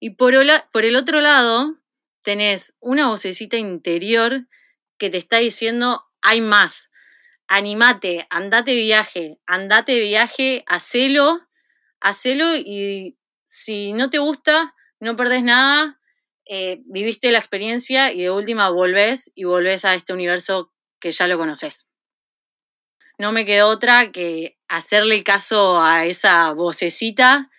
Y 0.00 0.10
por, 0.10 0.34
por 0.72 0.84
el 0.84 0.96
otro 0.96 1.20
lado, 1.20 1.76
tenés 2.22 2.76
una 2.80 3.08
vocecita 3.08 3.56
interior 3.56 4.46
que 4.98 5.10
te 5.10 5.18
está 5.18 5.38
diciendo, 5.38 6.04
hay 6.22 6.40
más, 6.40 6.90
animate, 7.46 8.26
andate 8.30 8.74
viaje, 8.74 9.38
andate 9.46 10.00
viaje, 10.00 10.64
hacelo, 10.66 11.40
hacelo 12.00 12.56
y 12.56 13.18
si 13.46 13.92
no 13.92 14.10
te 14.10 14.18
gusta, 14.18 14.74
no 15.00 15.16
perdés 15.16 15.42
nada, 15.42 16.00
eh, 16.46 16.82
viviste 16.86 17.32
la 17.32 17.38
experiencia 17.38 18.12
y 18.12 18.22
de 18.22 18.30
última 18.30 18.70
volvés 18.70 19.32
y 19.34 19.44
volvés 19.44 19.84
a 19.84 19.94
este 19.94 20.12
universo 20.12 20.72
que 21.00 21.10
ya 21.10 21.26
lo 21.26 21.38
conoces. 21.38 21.88
No 23.18 23.32
me 23.32 23.44
quedó 23.44 23.68
otra 23.68 24.10
que 24.10 24.56
hacerle 24.68 25.22
caso 25.22 25.80
a 25.80 26.06
esa 26.06 26.52
vocecita. 26.52 27.50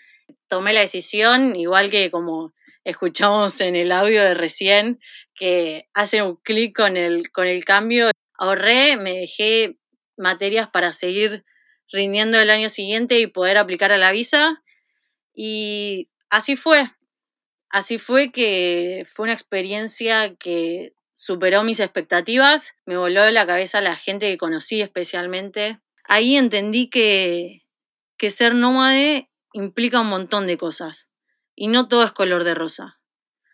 Tomé 0.47 0.73
la 0.73 0.81
decisión, 0.81 1.55
igual 1.55 1.89
que 1.89 2.11
como 2.11 2.53
escuchamos 2.83 3.61
en 3.61 3.75
el 3.75 3.91
audio 3.91 4.21
de 4.21 4.33
recién, 4.33 4.99
que 5.33 5.87
hace 5.93 6.21
un 6.21 6.35
clic 6.37 6.75
con 6.75 6.97
el, 6.97 7.31
con 7.31 7.47
el 7.47 7.63
cambio. 7.63 8.11
Ahorré, 8.37 8.97
me 8.97 9.13
dejé 9.13 9.77
materias 10.17 10.69
para 10.69 10.93
seguir 10.93 11.45
rindiendo 11.91 12.39
el 12.39 12.49
año 12.49 12.69
siguiente 12.69 13.19
y 13.19 13.27
poder 13.27 13.57
aplicar 13.57 13.91
a 13.91 13.97
la 13.97 14.11
visa. 14.11 14.61
Y 15.33 16.09
así 16.29 16.55
fue. 16.55 16.91
Así 17.69 17.97
fue 17.97 18.31
que 18.31 19.03
fue 19.05 19.23
una 19.23 19.33
experiencia 19.33 20.35
que 20.35 20.93
superó 21.25 21.63
mis 21.63 21.79
expectativas, 21.79 22.75
me 22.85 22.97
voló 22.97 23.23
de 23.23 23.31
la 23.31 23.47
cabeza 23.47 23.81
la 23.81 23.95
gente 23.95 24.29
que 24.29 24.37
conocí 24.37 24.81
especialmente. 24.81 25.79
Ahí 26.03 26.37
entendí 26.37 26.87
que, 26.87 27.65
que 28.15 28.29
ser 28.29 28.53
nómade 28.53 29.27
implica 29.51 30.01
un 30.01 30.09
montón 30.09 30.45
de 30.45 30.59
cosas 30.59 31.09
y 31.55 31.65
no 31.65 31.87
todo 31.87 32.03
es 32.03 32.11
color 32.11 32.43
de 32.43 32.53
rosa. 32.53 32.99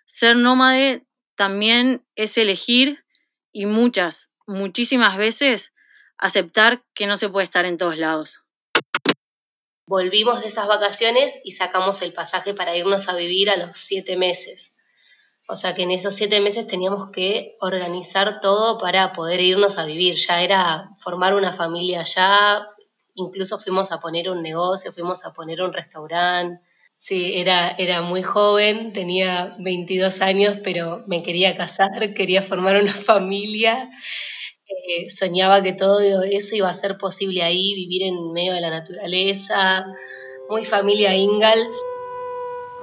Ser 0.03 0.35
nómade 0.35 1.05
también 1.35 2.05
es 2.17 2.37
elegir 2.37 3.05
y 3.53 3.67
muchas, 3.67 4.33
muchísimas 4.45 5.15
veces 5.15 5.73
aceptar 6.17 6.83
que 6.93 7.07
no 7.07 7.15
se 7.15 7.29
puede 7.29 7.45
estar 7.45 7.63
en 7.63 7.77
todos 7.77 7.97
lados 7.97 8.41
volvimos 9.87 10.41
de 10.41 10.47
esas 10.47 10.67
vacaciones 10.67 11.37
y 11.43 11.51
sacamos 11.51 12.01
el 12.01 12.13
pasaje 12.13 12.53
para 12.53 12.77
irnos 12.77 13.09
a 13.09 13.15
vivir 13.17 13.49
a 13.49 13.57
los 13.57 13.75
siete 13.75 14.15
meses. 14.15 14.73
O 15.51 15.55
sea 15.57 15.75
que 15.75 15.83
en 15.83 15.91
esos 15.91 16.15
siete 16.15 16.39
meses 16.39 16.65
teníamos 16.65 17.11
que 17.11 17.57
organizar 17.59 18.39
todo 18.39 18.77
para 18.79 19.11
poder 19.11 19.41
irnos 19.41 19.77
a 19.77 19.85
vivir. 19.85 20.15
Ya 20.15 20.41
era 20.41 20.91
formar 20.99 21.35
una 21.35 21.51
familia 21.51 21.99
allá, 21.99 22.69
incluso 23.15 23.59
fuimos 23.59 23.91
a 23.91 23.99
poner 23.99 24.29
un 24.29 24.41
negocio, 24.41 24.93
fuimos 24.93 25.25
a 25.25 25.33
poner 25.33 25.61
un 25.61 25.73
restaurante. 25.73 26.63
Sí, 26.97 27.33
era, 27.37 27.71
era 27.71 28.01
muy 28.01 28.23
joven, 28.23 28.93
tenía 28.93 29.51
22 29.59 30.21
años, 30.21 30.57
pero 30.63 31.03
me 31.07 31.21
quería 31.21 31.57
casar, 31.57 32.13
quería 32.15 32.41
formar 32.41 32.81
una 32.81 32.93
familia 32.93 33.89
eh, 34.87 35.09
soñaba 35.09 35.61
que 35.61 35.73
todo 35.73 35.99
eso 36.23 36.55
iba 36.55 36.69
a 36.69 36.73
ser 36.73 36.97
posible 36.97 37.43
ahí, 37.43 37.75
vivir 37.75 38.03
en 38.03 38.31
medio 38.31 38.53
de 38.53 38.61
la 38.61 38.69
naturaleza, 38.69 39.85
muy 40.49 40.63
familia 40.63 41.13
Ingalls. 41.13 41.73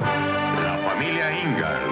La 0.00 0.78
familia 0.86 1.42
Ingalls. 1.42 1.87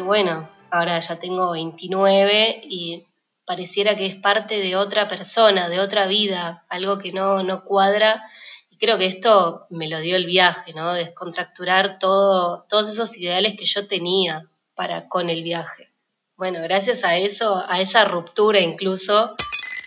Y 0.00 0.02
bueno, 0.02 0.50
ahora 0.70 0.98
ya 0.98 1.18
tengo 1.18 1.52
29 1.52 2.62
y 2.64 3.06
pareciera 3.44 3.96
que 3.96 4.06
es 4.06 4.16
parte 4.16 4.60
de 4.60 4.76
otra 4.76 5.08
persona, 5.08 5.68
de 5.68 5.80
otra 5.80 6.06
vida, 6.06 6.64
algo 6.68 6.98
que 6.98 7.12
no, 7.12 7.42
no 7.42 7.64
cuadra. 7.64 8.22
Y 8.70 8.76
creo 8.76 8.98
que 8.98 9.06
esto 9.06 9.66
me 9.70 9.88
lo 9.88 10.00
dio 10.00 10.16
el 10.16 10.26
viaje, 10.26 10.74
¿no? 10.74 10.94
Descontracturar 10.94 11.98
todo, 11.98 12.66
todos 12.68 12.90
esos 12.90 13.16
ideales 13.16 13.54
que 13.56 13.64
yo 13.64 13.86
tenía 13.86 14.48
para 14.74 15.08
con 15.08 15.30
el 15.30 15.42
viaje 15.42 15.90
bueno, 16.40 16.62
gracias 16.62 17.04
a 17.04 17.18
eso, 17.18 17.62
a 17.68 17.82
esa 17.82 18.06
ruptura 18.06 18.60
incluso, 18.60 19.36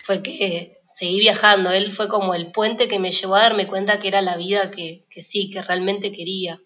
fue 0.04 0.22
que 0.22 0.78
seguí 0.86 1.18
viajando. 1.18 1.72
Él 1.72 1.90
fue 1.90 2.06
como 2.06 2.32
el 2.32 2.52
puente 2.52 2.86
que 2.86 3.00
me 3.00 3.10
llevó 3.10 3.34
a 3.34 3.42
darme 3.42 3.66
cuenta 3.66 3.98
que 3.98 4.06
era 4.06 4.22
la 4.22 4.36
vida 4.36 4.70
que, 4.70 5.04
sí, 5.20 5.50
que 5.50 5.62
realmente 5.62 6.12
quería. 6.12 6.60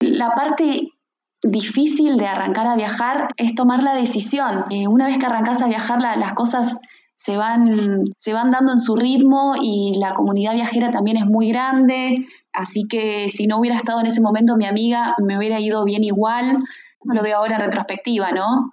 La 0.00 0.30
parte 0.30 0.94
difícil 1.42 2.16
de 2.16 2.26
arrancar 2.26 2.66
a 2.66 2.76
viajar 2.76 3.28
es 3.36 3.54
tomar 3.54 3.82
la 3.82 3.94
decisión. 3.94 4.66
Eh, 4.70 4.86
una 4.88 5.06
vez 5.06 5.18
que 5.18 5.26
arrancas 5.26 5.60
a 5.60 5.68
viajar, 5.68 6.00
las 6.00 6.32
cosas 6.34 6.78
se 7.16 7.36
van, 7.36 8.04
se 8.18 8.32
van 8.32 8.50
dando 8.50 8.72
en 8.72 8.80
su 8.80 8.96
ritmo 8.96 9.54
y 9.60 9.94
la 9.98 10.14
comunidad 10.14 10.54
viajera 10.54 10.90
también 10.90 11.16
es 11.16 11.26
muy 11.26 11.48
grande, 11.48 12.26
así 12.52 12.86
que 12.88 13.30
si 13.30 13.46
no 13.46 13.58
hubiera 13.58 13.76
estado 13.76 14.00
en 14.00 14.06
ese 14.06 14.20
momento 14.20 14.56
mi 14.56 14.66
amiga, 14.66 15.14
me 15.18 15.36
hubiera 15.38 15.60
ido 15.60 15.84
bien 15.84 16.02
igual 16.02 16.62
lo 17.04 17.22
veo 17.22 17.36
ahora 17.36 17.56
en 17.56 17.62
retrospectiva, 17.62 18.32
¿no? 18.32 18.72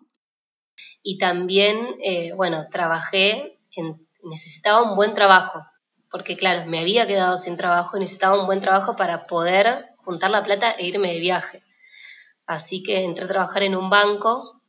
Y 1.01 1.17
también, 1.17 1.77
eh, 2.03 2.33
bueno, 2.35 2.67
trabajé, 2.69 3.59
en, 3.75 4.07
necesitaba 4.23 4.89
un 4.89 4.95
buen 4.95 5.13
trabajo, 5.13 5.65
porque 6.11 6.37
claro, 6.37 6.69
me 6.69 6.79
había 6.79 7.07
quedado 7.07 7.37
sin 7.37 7.57
trabajo 7.57 7.97
y 7.97 8.01
necesitaba 8.01 8.39
un 8.39 8.45
buen 8.45 8.59
trabajo 8.59 8.95
para 8.95 9.25
poder 9.25 9.85
juntar 9.97 10.31
la 10.31 10.43
plata 10.43 10.71
e 10.71 10.87
irme 10.87 11.13
de 11.13 11.19
viaje. 11.19 11.61
Así 12.49 12.81
que 12.81 13.03
entré 13.03 13.25
a 13.25 13.27
trabajar 13.27 13.61
en 13.61 13.75
un 13.75 13.91
banco. 13.91 14.63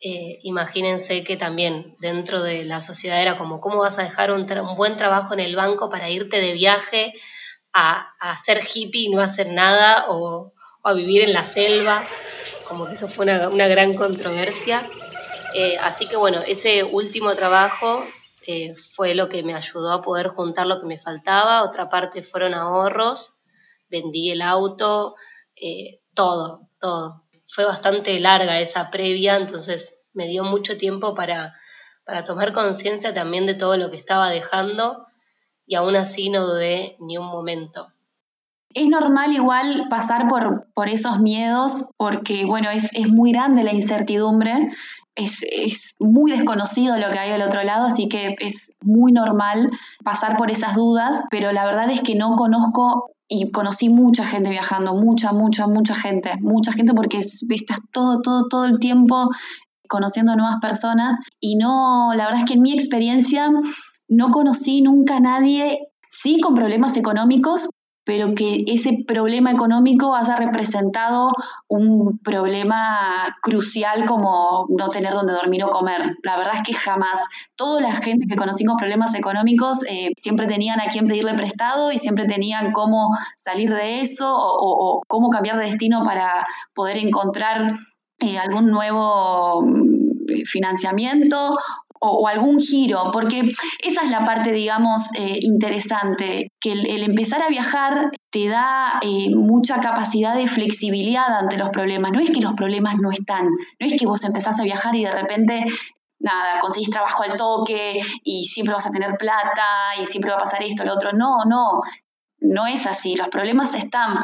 Eh, 0.00 0.38
imagínense 0.42 1.22
que 1.22 1.36
también 1.36 1.94
dentro 2.00 2.42
de 2.42 2.64
la 2.64 2.80
sociedad 2.80 3.20
era 3.20 3.36
como, 3.36 3.60
¿cómo 3.60 3.80
vas 3.80 3.98
a 3.98 4.04
dejar 4.04 4.32
un, 4.32 4.46
buen 4.74 4.96
trabajo 4.96 5.34
en 5.34 5.40
el 5.40 5.54
banco 5.54 5.90
para 5.90 6.08
irte 6.08 6.40
de 6.40 6.54
viaje 6.54 7.12
a, 7.74 8.14
a 8.18 8.38
ser 8.38 8.62
hippie 8.64 9.02
y 9.02 9.08
no 9.10 9.20
hacer 9.20 9.48
nada 9.52 10.06
o, 10.08 10.54
a 10.82 10.94
vivir 10.94 11.24
en 11.24 11.34
la 11.34 11.44
selva? 11.44 12.08
como 12.66 12.86
que 12.86 12.94
eso 12.94 13.06
fue 13.06 13.26
una, 13.26 13.68
gran 13.68 13.96
controversia. 13.96 14.88
Eh, 15.54 15.76
así 15.78 16.08
que 16.08 16.16
bueno, 16.16 16.40
ese 16.40 16.84
último 16.84 17.34
trabajo 17.34 18.02
eh, 18.46 18.74
fue 18.74 19.14
lo 19.14 19.28
que 19.28 19.42
me 19.42 19.54
ayudó 19.54 19.92
a 19.92 20.00
poder 20.00 20.28
juntar 20.28 20.66
lo 20.66 20.80
que 20.80 20.86
me 20.86 20.96
faltaba. 20.96 21.64
Otra 21.64 21.90
parte 21.90 22.22
fueron 22.22 22.54
ahorros, 22.54 23.40
vendí 23.90 24.30
el 24.30 24.40
auto, 24.40 25.14
todo, 26.14 26.70
Fue 27.46 27.64
bastante 27.64 28.18
larga 28.20 28.60
esa 28.60 28.90
previa, 28.90 29.36
entonces 29.36 29.94
me 30.12 30.26
dio 30.26 30.44
mucho 30.44 30.76
tiempo 30.76 31.14
para, 31.14 31.54
para 32.04 32.24
tomar 32.24 32.52
conciencia 32.52 33.12
también 33.14 33.46
de 33.46 33.54
todo 33.54 33.76
lo 33.76 33.90
que 33.90 33.96
estaba 33.96 34.30
dejando 34.30 35.06
y 35.66 35.74
aún 35.76 35.96
así 35.96 36.30
no 36.30 36.46
dudé 36.46 36.96
ni 37.00 37.18
un 37.18 37.26
momento. 37.26 37.92
Es 38.70 38.88
normal 38.88 39.32
igual 39.32 39.86
pasar 39.88 40.28
por, 40.28 40.66
por 40.74 40.88
esos 40.88 41.20
miedos 41.20 41.84
porque, 41.96 42.44
bueno, 42.44 42.70
es, 42.70 42.84
es 42.92 43.08
muy 43.08 43.32
grande 43.32 43.62
la 43.62 43.72
incertidumbre, 43.72 44.72
es, 45.14 45.44
es, 45.50 45.94
muy 45.98 46.32
desconocido 46.32 46.98
lo 46.98 47.10
que 47.10 47.18
hay 47.18 47.30
al 47.30 47.42
otro 47.42 47.62
lado, 47.62 47.86
así 47.86 48.08
que 48.08 48.36
es 48.40 48.70
muy 48.82 49.12
normal 49.12 49.70
pasar 50.04 50.36
por 50.36 50.50
esas 50.50 50.74
dudas, 50.74 51.24
pero 51.30 51.52
la 51.52 51.64
verdad 51.64 51.90
es 51.90 52.00
que 52.02 52.14
no 52.14 52.36
conozco 52.36 53.10
y 53.28 53.50
conocí 53.50 53.88
mucha 53.88 54.24
gente 54.26 54.50
viajando, 54.50 54.94
mucha, 54.94 55.32
mucha, 55.32 55.66
mucha 55.66 55.94
gente, 55.94 56.32
mucha 56.40 56.72
gente 56.72 56.92
porque 56.94 57.20
estás 57.20 57.78
todo, 57.92 58.20
todo, 58.20 58.48
todo 58.48 58.64
el 58.66 58.78
tiempo 58.78 59.30
conociendo 59.88 60.36
nuevas 60.36 60.60
personas 60.60 61.16
y 61.40 61.56
no, 61.56 62.12
la 62.14 62.26
verdad 62.26 62.40
es 62.40 62.46
que 62.46 62.54
en 62.54 62.62
mi 62.62 62.72
experiencia 62.72 63.50
no 64.08 64.30
conocí 64.30 64.82
nunca 64.82 65.16
a 65.16 65.20
nadie, 65.20 65.88
sí 66.10 66.40
con 66.40 66.54
problemas 66.54 66.96
económicos, 66.96 67.68
pero 68.04 68.34
que 68.34 68.64
ese 68.66 69.04
problema 69.06 69.50
económico 69.50 70.14
haya 70.14 70.36
representado 70.36 71.30
un 71.68 72.18
problema 72.18 73.34
crucial 73.42 74.06
como 74.06 74.66
no 74.68 74.88
tener 74.88 75.12
donde 75.12 75.32
dormir 75.32 75.64
o 75.64 75.70
comer. 75.70 76.16
La 76.22 76.36
verdad 76.36 76.56
es 76.56 76.62
que 76.62 76.74
jamás. 76.74 77.20
Toda 77.56 77.80
la 77.80 77.96
gente 77.96 78.26
que 78.28 78.36
conocí 78.36 78.64
con 78.64 78.76
problemas 78.76 79.14
económicos 79.14 79.82
eh, 79.88 80.10
siempre 80.16 80.46
tenían 80.46 80.80
a 80.80 80.86
quién 80.86 81.06
pedirle 81.06 81.34
prestado 81.34 81.92
y 81.92 81.98
siempre 81.98 82.26
tenían 82.26 82.72
cómo 82.72 83.10
salir 83.38 83.70
de 83.72 84.02
eso 84.02 84.30
o, 84.36 85.02
cómo 85.08 85.30
cambiar 85.30 85.56
de 85.56 85.66
destino 85.66 86.04
para 86.04 86.46
poder 86.74 86.98
encontrar 86.98 87.74
eh, 88.18 88.38
algún 88.38 88.70
nuevo 88.70 89.62
mm, 89.62 90.44
financiamiento 90.46 91.56
o, 92.00 92.28
algún 92.28 92.60
giro, 92.60 93.10
porque 93.12 93.52
esa 93.78 94.04
es 94.04 94.10
la 94.10 94.24
parte, 94.26 94.52
digamos, 94.52 95.02
eh, 95.14 95.38
interesante, 95.40 96.48
que 96.60 96.72
el, 96.72 97.02
empezar 97.02 97.42
a 97.42 97.48
viajar 97.48 98.10
te 98.30 98.48
da 98.48 99.00
eh, 99.00 99.34
mucha 99.34 99.80
capacidad 99.80 100.34
de 100.34 100.48
flexibilidad 100.48 101.32
ante 101.38 101.56
los 101.56 101.70
problemas. 101.70 102.12
No 102.12 102.20
es 102.20 102.30
que 102.30 102.40
los 102.40 102.54
problemas 102.54 102.96
no 103.00 103.10
están, 103.10 103.46
no 103.46 103.86
es 103.86 103.98
que 103.98 104.06
vos 104.06 104.22
empezás 104.24 104.60
a 104.60 104.64
viajar 104.64 104.94
y 104.94 105.04
de 105.04 105.12
repente 105.12 105.64
nada, 106.24 106.60
conseguís 106.60 106.90
trabajo 106.90 107.22
al 107.22 107.36
toque 107.36 108.00
y 108.24 108.46
siempre 108.48 108.74
vas 108.74 108.86
a 108.86 108.90
tener 108.90 109.16
plata 109.16 109.94
y 110.00 110.06
siempre 110.06 110.30
va 110.30 110.38
a 110.38 110.44
pasar 110.44 110.62
esto, 110.62 110.84
lo 110.84 110.94
otro. 110.94 111.12
No, 111.12 111.44
no, 111.46 111.80
no 112.40 112.66
es 112.66 112.86
así, 112.86 113.14
los 113.14 113.28
problemas 113.28 113.74
están. 113.74 114.22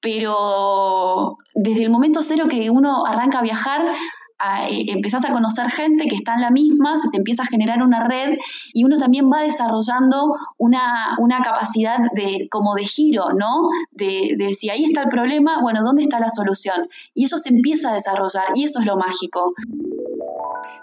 Pero 0.00 1.36
desde 1.54 1.84
el 1.84 1.90
momento 1.90 2.22
cero 2.22 2.46
que 2.48 2.70
uno 2.70 3.04
arranca 3.06 3.38
a 3.38 3.42
viajar, 3.42 3.82
eh, 4.68 4.86
empezás 4.88 5.24
a 5.24 5.32
conocer 5.32 5.70
gente 5.70 6.08
que 6.08 6.16
está 6.16 6.34
en 6.34 6.40
la 6.40 6.50
misma, 6.50 6.98
se 6.98 7.08
te 7.10 7.18
empieza 7.18 7.42
a 7.42 7.46
generar 7.46 7.82
una 7.82 8.06
red 8.08 8.38
y 8.72 8.84
uno 8.84 8.98
también 8.98 9.30
va 9.30 9.42
desarrollando 9.42 10.36
una, 10.58 11.16
capacidad 11.44 11.98
de, 12.14 12.48
como 12.50 12.74
de 12.74 12.84
giro, 12.84 13.32
¿no? 13.32 13.68
De, 13.92 14.34
de, 14.36 14.54
si 14.54 14.70
ahí 14.70 14.84
está 14.84 15.02
el 15.02 15.08
problema, 15.08 15.60
bueno, 15.60 15.82
¿dónde 15.82 16.02
está 16.02 16.18
la 16.18 16.30
solución? 16.30 16.88
Y 17.14 17.24
eso 17.24 17.38
se 17.38 17.50
empieza 17.50 17.90
a 17.90 17.94
desarrollar 17.94 18.46
y 18.54 18.64
eso 18.64 18.80
es 18.80 18.86
lo 18.86 18.96
mágico. 18.96 19.54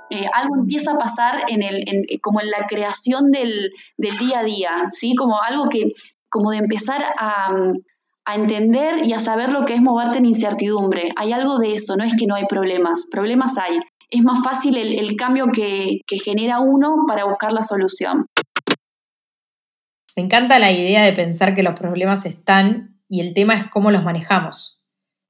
Eh, 0.10 0.26
algo 0.34 0.56
empieza 0.56 0.92
a 0.92 0.98
pasar 0.98 1.44
en 1.48 1.62
el, 1.62 2.20
como 2.22 2.42
en 2.42 2.50
la 2.50 2.66
creación 2.68 3.32
del, 3.32 3.72
del, 3.98 4.18
día 4.18 4.40
a 4.40 4.44
día, 4.44 4.72
¿sí? 4.92 5.16
Como 5.16 5.42
algo 5.42 5.70
que, 5.70 5.94
como 6.30 6.52
de 6.52 6.58
empezar 6.58 7.04
a, 7.18 7.54
a 8.30 8.36
entender 8.36 9.08
y 9.08 9.14
a 9.14 9.20
saber 9.20 9.50
lo 9.50 9.66
que 9.66 9.74
es 9.74 9.82
moverte 9.82 10.20
en 10.20 10.26
incertidumbre. 10.26 11.10
Hay 11.16 11.34
algo 11.34 11.58
de 11.58 11.74
eso, 11.74 11.96
no 11.98 12.04
es 12.04 12.14
que 12.16 12.28
no 12.28 12.36
hay 12.36 12.46
problemas, 12.46 13.06
problemas 13.10 13.58
hay. 13.58 13.80
Es 14.12 14.22
más 14.22 14.44
fácil 14.44 14.78
el, 14.78 15.16
cambio 15.16 15.48
que, 15.52 16.02
que 16.06 16.20
genera 16.20 16.60
uno 16.60 17.06
para 17.08 17.26
buscar 17.26 17.52
la 17.52 17.64
solución. 17.64 18.28
Me 20.16 20.24
encanta 20.24 20.60
la 20.60 20.72
idea 20.72 21.04
de 21.04 21.14
pensar 21.14 21.56
que 21.56 21.64
los 21.64 21.74
problemas 21.74 22.28
están 22.28 23.00
y 23.10 23.22
el 23.22 23.34
tema 23.34 23.56
es 23.56 23.66
cómo 23.72 23.90
los 23.90 24.04
manejamos. 24.04 24.80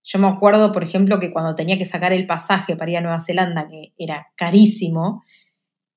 Yo 0.04 0.20
me 0.20 0.28
acuerdo, 0.28 0.74
por 0.74 0.84
ejemplo, 0.84 1.22
que 1.22 1.32
cuando 1.32 1.56
tenía 1.56 1.78
que 1.78 1.86
sacar 1.86 2.12
el 2.12 2.28
pasaje 2.28 2.76
para 2.76 2.92
ir 2.92 2.98
a 2.98 3.02
Nueva 3.02 3.22
Zelanda, 3.22 3.70
que 3.70 3.94
era 3.98 4.28
carísimo, 4.36 5.24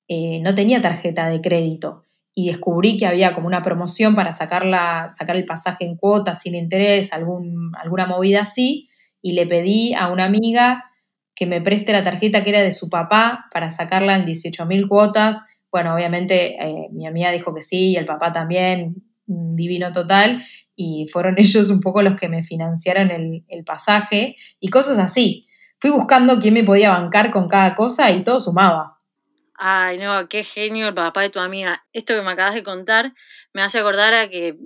eh, 0.06 0.40
no 0.40 0.54
tenía 0.54 0.80
tarjeta 0.80 1.28
de 1.28 1.40
crédito 1.40 2.04
y 2.34 2.48
descubrí 2.48 2.96
que 2.96 3.06
había 3.06 3.34
como 3.34 3.46
una 3.46 3.62
promoción 3.62 4.14
para 4.14 4.32
sacarla, 4.32 5.10
sacar 5.12 5.36
el 5.36 5.44
pasaje 5.44 5.84
en 5.84 5.96
cuotas 5.96 6.40
sin 6.40 6.54
interés, 6.54 7.12
algún, 7.12 7.72
alguna 7.76 8.06
movida 8.06 8.42
así, 8.42 8.88
y 9.20 9.32
le 9.32 9.46
pedí 9.46 9.94
a 9.94 10.08
una 10.08 10.24
amiga 10.24 10.84
que 11.34 11.46
me 11.46 11.60
preste 11.60 11.92
la 11.92 12.02
tarjeta 12.02 12.42
que 12.42 12.50
era 12.50 12.62
de 12.62 12.72
su 12.72 12.88
papá 12.88 13.46
para 13.52 13.70
sacarla 13.70 14.14
en 14.14 14.24
18 14.24 14.66
mil 14.66 14.86
cuotas. 14.88 15.44
Bueno, 15.70 15.94
obviamente 15.94 16.56
eh, 16.62 16.88
mi 16.92 17.06
amiga 17.06 17.30
dijo 17.30 17.54
que 17.54 17.62
sí 17.62 17.90
y 17.90 17.96
el 17.96 18.04
papá 18.04 18.32
también, 18.32 19.02
divino 19.26 19.92
total, 19.92 20.42
y 20.74 21.06
fueron 21.12 21.34
ellos 21.38 21.70
un 21.70 21.80
poco 21.80 22.02
los 22.02 22.18
que 22.18 22.28
me 22.28 22.42
financiaron 22.42 23.10
el, 23.10 23.44
el 23.48 23.64
pasaje 23.64 24.36
y 24.58 24.68
cosas 24.68 24.98
así. 24.98 25.46
Fui 25.78 25.90
buscando 25.90 26.38
quién 26.40 26.54
me 26.54 26.64
podía 26.64 26.90
bancar 26.90 27.30
con 27.30 27.48
cada 27.48 27.74
cosa 27.74 28.10
y 28.10 28.22
todo 28.22 28.40
sumaba. 28.40 28.91
Ay, 29.64 29.96
no, 29.98 30.28
qué 30.28 30.42
genio 30.42 30.88
el 30.88 30.94
papá 30.94 31.22
de 31.22 31.30
tu 31.30 31.38
amiga. 31.38 31.86
Esto 31.92 32.14
que 32.14 32.22
me 32.22 32.32
acabas 32.32 32.54
de 32.54 32.64
contar 32.64 33.14
me 33.52 33.62
hace 33.62 33.78
acordar 33.78 34.12
a 34.12 34.28
que 34.28 34.56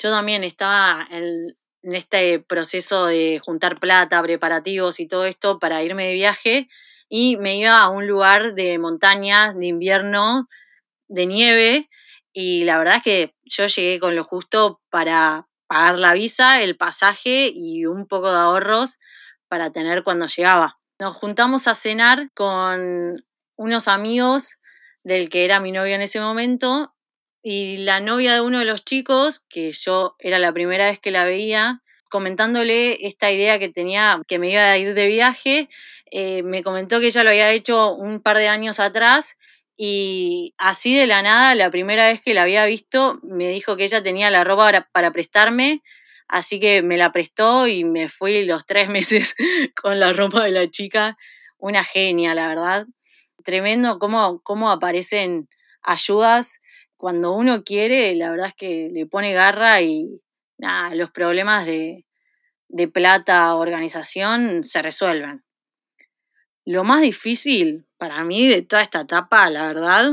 yo 0.00 0.10
también 0.10 0.44
estaba 0.44 1.04
en, 1.10 1.56
este 1.82 2.38
proceso 2.38 3.06
de 3.06 3.40
juntar 3.44 3.80
plata, 3.80 4.22
preparativos 4.22 5.00
y 5.00 5.08
todo 5.08 5.24
esto 5.24 5.58
para 5.58 5.82
irme 5.82 6.06
de 6.06 6.14
viaje 6.14 6.68
y 7.08 7.36
me 7.38 7.56
iba 7.56 7.80
a 7.80 7.88
un 7.88 8.06
lugar 8.06 8.54
de 8.54 8.78
montañas, 8.78 9.56
de 9.58 9.66
invierno, 9.66 10.46
de 11.08 11.26
nieve 11.26 11.90
y 12.32 12.62
la 12.62 12.78
verdad 12.78 12.98
es 12.98 13.02
que 13.02 13.34
yo 13.42 13.66
llegué 13.66 13.98
con 13.98 14.14
lo 14.14 14.22
justo 14.22 14.80
para 14.90 15.48
pagar 15.66 15.98
la 15.98 16.12
visa, 16.12 16.62
el 16.62 16.76
pasaje 16.76 17.50
y 17.52 17.84
un 17.86 18.06
poco 18.06 18.30
de 18.30 18.38
ahorros 18.38 19.00
para 19.48 19.72
tener 19.72 20.04
cuando 20.04 20.26
llegaba. 20.26 20.78
Nos 21.00 21.16
juntamos 21.16 21.66
a 21.66 21.74
cenar 21.74 22.30
con 22.32 23.24
unos 23.56 23.88
amigos 23.88 24.58
del 25.02 25.28
que 25.28 25.44
era 25.44 25.60
mi 25.60 25.72
novio 25.72 25.94
en 25.94 26.02
ese 26.02 26.20
momento 26.20 26.94
y 27.42 27.76
la 27.78 28.00
novia 28.00 28.34
de 28.34 28.40
uno 28.40 28.58
de 28.58 28.64
los 28.64 28.84
chicos, 28.84 29.38
que 29.48 29.72
yo 29.72 30.16
era 30.18 30.38
la 30.38 30.52
primera 30.52 30.86
vez 30.86 30.98
que 30.98 31.12
la 31.12 31.24
veía, 31.24 31.80
comentándole 32.10 33.06
esta 33.06 33.30
idea 33.30 33.58
que 33.58 33.68
tenía 33.68 34.20
que 34.26 34.38
me 34.38 34.50
iba 34.50 34.68
a 34.68 34.78
ir 34.78 34.94
de 34.94 35.06
viaje, 35.06 35.68
eh, 36.10 36.42
me 36.42 36.64
comentó 36.64 36.98
que 36.98 37.06
ella 37.06 37.22
lo 37.22 37.30
había 37.30 37.52
hecho 37.52 37.94
un 37.94 38.20
par 38.20 38.38
de 38.38 38.48
años 38.48 38.80
atrás 38.80 39.36
y 39.76 40.54
así 40.58 40.96
de 40.96 41.06
la 41.06 41.22
nada, 41.22 41.54
la 41.54 41.70
primera 41.70 42.08
vez 42.08 42.20
que 42.20 42.34
la 42.34 42.42
había 42.42 42.66
visto, 42.66 43.20
me 43.22 43.48
dijo 43.48 43.76
que 43.76 43.84
ella 43.84 44.02
tenía 44.02 44.30
la 44.30 44.42
ropa 44.42 44.64
para, 44.64 44.88
para 44.90 45.12
prestarme, 45.12 45.82
así 46.26 46.58
que 46.58 46.82
me 46.82 46.96
la 46.96 47.12
prestó 47.12 47.68
y 47.68 47.84
me 47.84 48.08
fui 48.08 48.44
los 48.44 48.66
tres 48.66 48.88
meses 48.90 49.36
con 49.80 50.00
la 50.00 50.12
ropa 50.12 50.42
de 50.42 50.50
la 50.50 50.68
chica. 50.68 51.16
Una 51.58 51.84
genia, 51.84 52.34
la 52.34 52.48
verdad 52.48 52.86
tremendo 53.46 53.98
cómo, 53.98 54.42
cómo 54.42 54.70
aparecen 54.70 55.48
ayudas 55.82 56.60
cuando 56.96 57.32
uno 57.32 57.62
quiere, 57.62 58.14
la 58.16 58.30
verdad 58.30 58.48
es 58.48 58.54
que 58.54 58.90
le 58.92 59.06
pone 59.06 59.32
garra 59.32 59.80
y 59.80 60.20
nada, 60.58 60.94
los 60.94 61.10
problemas 61.10 61.64
de, 61.64 62.04
de 62.68 62.88
plata, 62.88 63.54
organización 63.54 64.64
se 64.64 64.82
resuelven. 64.82 65.44
Lo 66.64 66.84
más 66.84 67.02
difícil 67.02 67.86
para 67.96 68.24
mí 68.24 68.48
de 68.48 68.62
toda 68.62 68.82
esta 68.82 69.02
etapa, 69.02 69.48
la 69.50 69.68
verdad, 69.68 70.10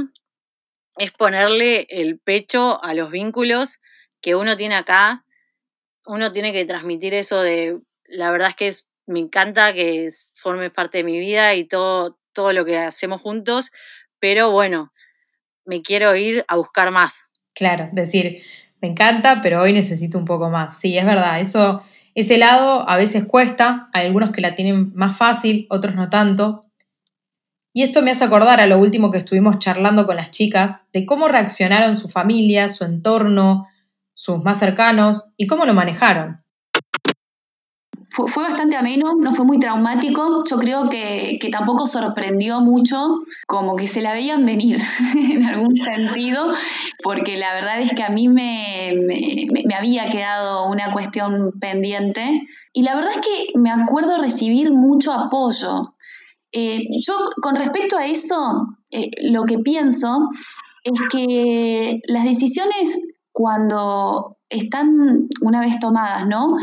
es 0.98 1.12
ponerle 1.12 1.88
el 1.90 2.20
pecho 2.20 2.84
a 2.84 2.94
los 2.94 3.10
vínculos 3.10 3.80
que 4.22 4.36
uno 4.36 4.56
tiene 4.56 4.76
acá. 4.76 5.26
Uno 6.06 6.32
tiene 6.32 6.54
que 6.54 6.66
transmitir 6.66 7.16
eso 7.16 7.42
de, 7.42 7.80
la 8.06 8.32
verdad 8.32 8.50
es 8.50 8.56
que 8.56 8.72
me 9.08 9.20
encanta 9.20 9.74
que 9.74 10.10
formes 10.36 10.72
parte 10.72 11.00
de 11.00 11.04
mi 11.04 11.20
vida 11.20 11.56
y 11.56 11.66
todo, 11.66 12.20
todo 12.34 12.54
lo 12.54 12.66
que 12.66 12.78
hacemos 12.78 13.22
juntos, 13.22 13.72
pero 14.20 14.52
bueno, 14.52 14.92
me 15.66 15.82
quiero 15.82 16.16
ir 16.16 16.44
a 16.48 16.58
buscar 16.58 16.92
más. 16.92 17.30
Claro, 17.54 17.90
decir, 17.92 18.42
me 18.82 18.90
encanta, 18.90 19.42
pero 19.42 19.62
hoy 19.62 19.74
necesito 19.74 20.18
un 20.18 20.26
poco 20.26 20.50
más. 20.50 20.80
Sí, 20.80 20.98
es 20.98 21.06
verdad, 21.06 21.40
eso, 21.40 21.84
ese 22.16 22.38
lado 22.38 22.88
a 22.90 22.98
veces 22.98 23.26
cuesta, 23.26 23.90
hay 23.94 24.08
algunos 24.08 24.32
que 24.32 24.42
la 24.42 24.56
tienen 24.56 24.94
más 24.94 25.18
fácil, 25.18 25.68
otros 25.70 25.96
no 25.96 26.10
tanto. 26.10 26.62
Y 27.74 27.84
esto 27.84 28.02
me 28.02 28.12
hace 28.12 28.24
acordar 28.24 28.62
a 28.62 28.68
lo 28.68 28.78
último 28.78 29.10
que 29.10 29.18
estuvimos 29.18 29.60
charlando 29.60 30.06
con 30.06 30.16
las 30.16 30.32
chicas, 30.32 30.86
de 30.92 31.06
cómo 31.06 31.28
reaccionaron 31.28 31.96
su 31.96 32.10
familia, 32.10 32.70
su 32.70 32.84
entorno, 32.84 33.68
sus 34.14 34.44
más 34.44 34.60
cercanos 34.60 35.34
y 35.38 35.48
cómo 35.48 35.66
lo 35.66 35.74
manejaron 35.74 36.43
fue, 38.14 38.44
bastante 38.44 38.76
ameno, 38.76 39.16
no 39.16 39.34
fue 39.34 39.46
muy 39.46 39.60
traumático. 39.60 40.44
Yo 40.46 40.58
creo 40.58 40.90
que, 40.90 41.40
tampoco 41.52 41.88
sorprendió 41.88 42.62
mucho, 42.62 43.24
como 43.48 43.76
que 43.76 43.88
se 43.88 44.02
la 44.02 44.14
veían 44.14 44.46
venir 44.46 44.80
en 45.16 45.44
algún 45.44 45.76
sentido, 45.76 46.54
porque 47.04 47.38
la 47.38 47.54
verdad 47.56 47.82
es 47.82 47.92
que 47.94 48.04
a 48.04 48.10
mí 48.10 48.30
me, 48.30 48.94
me, 48.96 49.76
había 49.76 50.12
quedado 50.12 50.70
una 50.70 50.94
cuestión 50.94 51.52
pendiente. 51.60 52.42
Y 52.72 52.84
la 52.84 52.96
verdad 52.96 53.14
es 53.16 53.22
que 53.22 53.60
me 53.60 53.72
acuerdo 53.72 54.22
recibir 54.22 54.72
mucho 54.72 55.12
apoyo. 55.12 55.96
Eh, 56.52 56.88
yo 57.06 57.14
con 57.42 57.56
respecto 57.56 57.98
a 57.98 58.06
eso, 58.06 58.68
eh, 58.92 59.10
lo 59.24 59.46
que 59.46 59.58
pienso 59.58 60.30
es 60.84 61.00
que 61.12 62.00
las 62.08 62.26
decisiones 62.26 63.00
cuando 63.32 64.38
están 64.50 65.28
una 65.42 65.62
vez 65.62 65.80
tomadas, 65.80 66.28
¿no? 66.28 66.58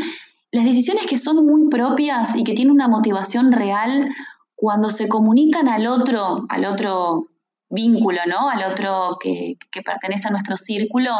Las 0.51 0.65
decisiones 0.65 1.05
que 1.07 1.17
son 1.17 1.45
muy 1.45 1.69
propias 1.69 2.35
y 2.35 2.43
que 2.43 2.53
tienen 2.53 2.73
una 2.73 2.87
motivación 2.87 3.51
real, 3.51 4.09
cuando 4.55 4.91
se 4.91 5.07
comunican 5.07 5.67
al 5.67 5.87
otro, 5.87 6.45
al 6.49 6.65
otro 6.65 7.27
vínculo, 7.69 8.19
¿no? 8.27 8.49
Al 8.49 8.71
otro 8.71 9.17
que, 9.19 9.57
pertenece 9.83 10.27
a 10.27 10.31
nuestro 10.31 10.57
círculo, 10.57 11.11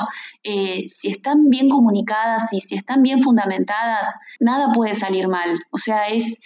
eh, 0.44 0.88
si 0.90 1.08
están 1.08 1.50
bien 1.50 1.70
comunicadas 1.70 2.52
y 2.52 2.62
si 2.62 2.76
están 2.76 3.02
bien 3.02 3.24
fundamentadas, 3.24 4.14
nada 4.40 4.74
puede 4.74 4.96
salir 4.96 5.28
mal. 5.28 5.60
O 5.72 5.78
sea, 5.78 6.08
es, 6.08 6.38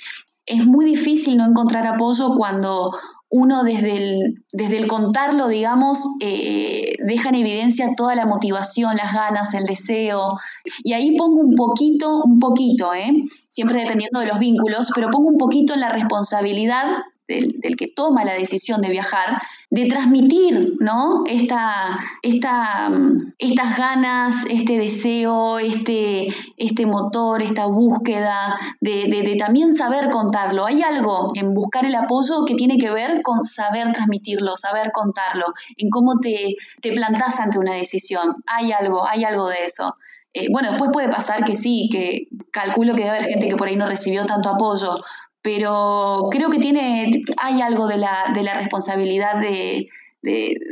es 0.45 0.65
muy 0.65 0.85
difícil 0.85 1.37
no 1.37 1.45
encontrar 1.45 1.87
apoyo 1.87 2.35
cuando 2.37 2.91
uno 3.35 3.63
desde 3.63 3.97
el, 3.97 4.45
desde 4.53 4.77
el 4.77 4.87
contarlo, 4.87 5.49
digamos, 5.49 5.99
eh, 6.21 6.95
deja 7.05 7.29
en 7.29 7.35
evidencia 7.35 7.89
toda 7.97 8.15
la 8.15 8.25
motivación, 8.25 8.95
las 8.95 9.13
ganas, 9.13 9.53
el 9.53 9.65
deseo. 9.65 10.37
Y 10.83 10.93
ahí 10.93 11.17
pongo 11.17 11.41
un 11.41 11.53
poquito, 11.53 12.23
un 12.23 12.39
poquito, 12.39 12.93
¿eh? 12.93 13.11
siempre 13.49 13.81
dependiendo 13.81 14.21
de 14.21 14.27
los 14.27 14.39
vínculos, 14.39 14.89
pero 14.95 15.09
pongo 15.11 15.27
un 15.27 15.37
poquito 15.37 15.73
en 15.73 15.81
la 15.81 15.89
responsabilidad 15.89 16.85
del, 17.27 17.75
que 17.77 17.87
toma 17.87 18.23
la 18.23 18.33
decisión 18.33 18.81
de 18.81 18.89
viajar, 18.89 19.41
de 19.69 19.87
transmitir, 19.87 20.75
¿no? 20.79 21.23
Esta, 21.25 21.99
esta, 22.21 22.91
estas 23.39 23.77
ganas, 23.77 24.45
este 24.49 24.77
deseo, 24.77 25.59
este, 25.59 26.27
este 26.57 26.85
motor, 26.85 27.41
esta 27.41 27.65
búsqueda, 27.65 28.55
de, 28.81 29.07
de, 29.07 29.35
también 29.37 29.73
saber 29.73 30.09
contarlo. 30.09 30.65
Hay 30.65 30.81
algo 30.81 31.31
en 31.35 31.53
buscar 31.53 31.85
el 31.85 31.95
apoyo 31.95 32.45
que 32.45 32.55
tiene 32.55 32.77
que 32.77 32.91
ver 32.91 33.21
con 33.23 33.43
saber 33.43 33.91
transmitirlo, 33.93 34.55
saber 34.57 34.91
contarlo, 34.91 35.45
en 35.77 35.89
cómo 35.89 36.19
te, 36.19 36.55
te 36.81 36.91
plantás 36.91 37.39
ante 37.39 37.59
una 37.59 37.73
decisión. 37.73 38.35
Hay 38.45 38.71
algo, 38.71 39.07
hay 39.07 39.23
algo 39.23 39.47
de 39.47 39.65
eso. 39.65 39.95
Eh, 40.37 40.47
bueno, 40.51 40.69
después 40.69 40.91
puede 40.91 41.07
pasar 41.07 41.45
que 41.45 41.55
sí, 41.55 41.87
que 41.89 42.27
calculo 42.51 42.93
que 42.93 43.05
debe 43.05 43.17
haber 43.17 43.29
gente 43.29 43.47
que 43.47 43.55
por 43.55 43.69
ahí 43.69 43.77
no 43.77 43.87
recibió 43.87 44.25
tanto 44.25 44.49
apoyo, 44.49 44.97
pero 45.45 46.27
creo 46.31 46.49
que 46.49 46.57
tiene, 46.57 47.21
hay 47.37 47.61
algo 47.61 47.85
de 47.85 47.97
la, 47.97 48.31
de 48.33 48.41
la 48.41 48.55
responsabilidad 48.55 49.39
de, 49.39 49.87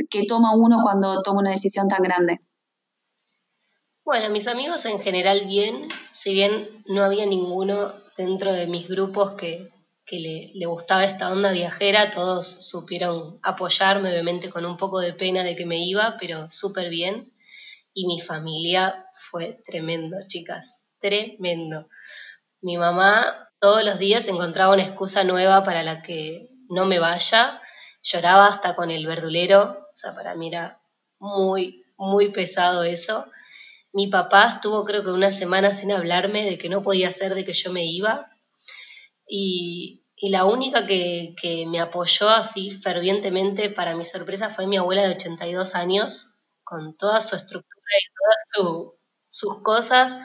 que 0.09 0.25
toma 0.27 0.55
uno 0.55 0.79
cuando 0.81 1.21
toma 1.21 1.41
una 1.41 1.51
decisión 1.51 1.88
tan 1.88 2.01
grande. 2.01 2.41
Bueno, 4.03 4.31
mis 4.31 4.47
amigos 4.47 4.83
en 4.86 4.99
general 4.99 5.45
bien, 5.45 5.89
si 6.09 6.33
bien 6.33 6.67
no 6.88 7.03
había 7.03 7.27
ninguno 7.27 7.93
dentro 8.17 8.51
de 8.51 8.65
mis 8.65 8.88
grupos 8.88 9.33
que, 9.33 9.69
le, 10.09 10.49
le, 10.55 10.65
gustaba 10.65 11.05
esta 11.05 11.31
onda 11.31 11.51
viajera, 11.51 12.09
todos 12.09 12.47
supieron 12.47 13.38
apoyarme, 13.43 14.09
obviamente 14.09 14.49
con 14.49 14.65
un 14.65 14.77
poco 14.77 15.01
de 15.01 15.13
pena 15.13 15.43
de 15.43 15.55
que 15.55 15.67
me 15.67 15.86
iba, 15.86 16.17
pero 16.19 16.49
súper 16.49 16.89
bien. 16.89 17.31
Y 17.93 18.07
mi 18.07 18.19
familia 18.19 19.05
fue 19.13 19.62
tremendo, 19.63 20.17
chicas, 20.25 20.88
tremendo. 20.99 21.89
Mi 22.62 22.77
mamá 22.77 23.51
todos 23.63 23.82
los 23.86 23.97
días 23.97 24.28
encontraba 24.28 24.73
una 24.73 24.84
excusa 24.84 25.23
nueva 25.23 25.63
para 25.63 25.84
la 25.84 26.02
que 26.02 26.49
no 26.67 26.84
me 26.84 26.99
vaya. 26.99 27.62
Lloraba 28.02 28.47
hasta 28.47 28.76
con 28.76 28.91
el 28.91 29.08
verdulero, 29.08 29.88
o 29.88 29.95
sea, 29.95 30.13
para 30.13 30.36
mí 30.36 30.49
era 30.49 30.82
muy, 31.17 31.86
muy 31.95 32.34
pesado 32.34 32.84
eso. 32.84 33.26
Mi 33.93 34.08
papá 34.08 34.49
estuvo 34.49 34.84
creo 34.84 35.06
que 35.06 35.12
una 35.12 35.32
semana 35.32 35.73
sin 35.73 35.93
hablarme 35.93 36.43
de 36.43 36.58
que 36.58 36.67
no 36.67 36.84
podía 36.84 37.10
ser 37.10 37.36
de 37.36 37.45
que 37.45 37.54
yo 37.54 37.71
me 37.71 37.86
iba. 37.86 38.30
Y, 39.26 40.02
la 40.23 40.43
única 40.43 40.86
que, 40.86 41.34
que, 41.41 41.65
me 41.65 41.80
apoyó 41.80 42.28
así 42.28 42.69
fervientemente, 42.69 43.69
para 43.69 43.95
mi 43.95 44.04
sorpresa, 44.04 44.49
fue 44.49 44.67
mi 44.67 44.76
abuela 44.76 45.04
de 45.04 45.15
82 45.15 45.76
años, 45.76 46.36
con 46.65 46.97
toda 46.97 47.21
su 47.21 47.38
estructura 47.38 47.91
y 48.02 48.56
todas 48.58 48.93
sus 49.30 49.63
cosas 49.63 50.17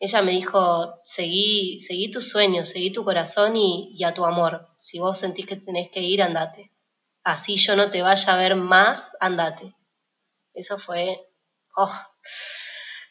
ella 0.00 0.22
me 0.22 0.32
dijo, 0.32 1.02
seguí, 1.04 1.78
seguí 1.78 2.10
tus 2.10 2.30
sueños, 2.30 2.70
seguí 2.70 2.90
tu 2.90 3.04
corazón 3.04 3.54
y, 3.54 4.02
a 4.02 4.14
tu 4.14 4.24
amor. 4.24 4.66
Si 4.78 4.98
vos 4.98 5.18
sentís 5.18 5.44
que 5.44 5.56
tenés 5.56 5.90
que 5.90 6.00
ir, 6.00 6.22
andate. 6.22 6.72
Así 7.22 7.56
yo 7.56 7.76
no 7.76 7.90
te 7.90 8.00
vaya 8.00 8.32
a 8.32 8.38
ver 8.38 8.56
más, 8.56 9.14
andate. 9.20 9.74
Eso 10.54 10.78
fue, 10.78 11.20
oh, 11.76 11.92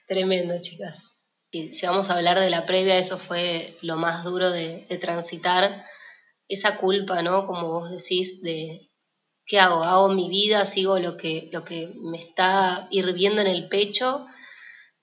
tremendo, 0.08 0.60
chicas. 0.62 1.22
Si, 1.52 1.74
si 1.74 1.86
vamos 1.86 2.10
a 2.10 2.16
hablar 2.18 2.40
de 2.40 2.50
la 2.50 2.66
previa, 2.66 2.98
eso 2.98 3.20
fue 3.20 3.78
lo 3.82 3.96
más 3.96 4.24
duro 4.24 4.50
de, 4.50 4.88
de 4.90 4.98
transitar. 4.98 5.86
Esa 6.48 6.78
culpa, 6.78 7.22
¿no? 7.22 7.46
Como 7.46 7.68
vos 7.68 7.92
decís, 7.92 8.42
de, 8.42 8.90
¿qué 9.46 9.60
hago? 9.60 9.84
¿Hago 9.84 10.10
mi 10.10 10.28
vida? 10.28 10.66
¿Sigo 10.66 10.98
lo 10.98 11.18
que, 11.18 11.50
lo 11.52 11.64
que 11.64 11.94
me 12.02 12.18
está 12.18 12.88
hirviendo 12.90 13.42
en 13.42 13.48
el 13.48 13.70
pecho? 13.70 14.26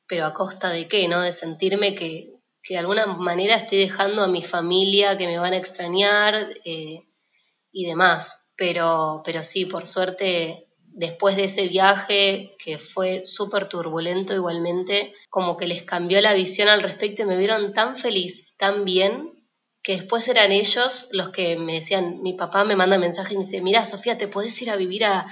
Pero 0.06 0.24
a 0.24 0.34
costa 0.34 0.70
de 0.70 0.88
qué, 0.88 1.08
¿no? 1.08 1.20
De 1.20 1.32
sentirme 1.32 1.94
que, 1.94 2.32
de 2.68 2.78
alguna 2.78 3.06
manera 3.06 3.56
estoy 3.56 3.78
dejando 3.78 4.22
a 4.22 4.28
mi 4.28 4.42
familia, 4.42 5.16
que 5.16 5.26
me 5.26 5.38
van 5.38 5.52
a 5.52 5.56
extrañar 5.58 6.48
eh, 6.64 7.00
y 7.70 7.86
demás. 7.86 8.42
Pero, 8.56 9.22
pero 9.24 9.44
sí, 9.44 9.66
por 9.66 9.86
suerte, 9.86 10.66
después 10.78 11.36
de 11.36 11.44
ese 11.44 11.68
viaje, 11.68 12.56
que 12.58 12.78
fue 12.78 13.24
súper 13.26 13.68
turbulento 13.68 14.34
igualmente, 14.34 15.14
como 15.28 15.56
que 15.56 15.66
les 15.66 15.82
cambió 15.82 16.20
la 16.20 16.34
visión 16.34 16.68
al 16.68 16.82
respecto 16.82 17.22
y 17.22 17.26
me 17.26 17.36
vieron 17.36 17.72
tan 17.72 17.96
feliz, 17.98 18.56
tan 18.56 18.84
bien, 18.84 19.32
que 19.82 19.92
después 19.92 20.26
eran 20.26 20.50
ellos 20.50 21.08
los 21.12 21.28
que 21.28 21.56
me 21.56 21.74
decían, 21.74 22.20
mi 22.22 22.32
papá 22.32 22.64
me 22.64 22.74
manda 22.74 22.98
mensajes 22.98 23.34
y 23.34 23.38
me 23.38 23.44
dice, 23.44 23.62
mira, 23.62 23.86
Sofía, 23.86 24.18
te 24.18 24.26
podés 24.26 24.60
ir 24.62 24.70
a 24.70 24.76
vivir 24.76 25.04
a, 25.04 25.26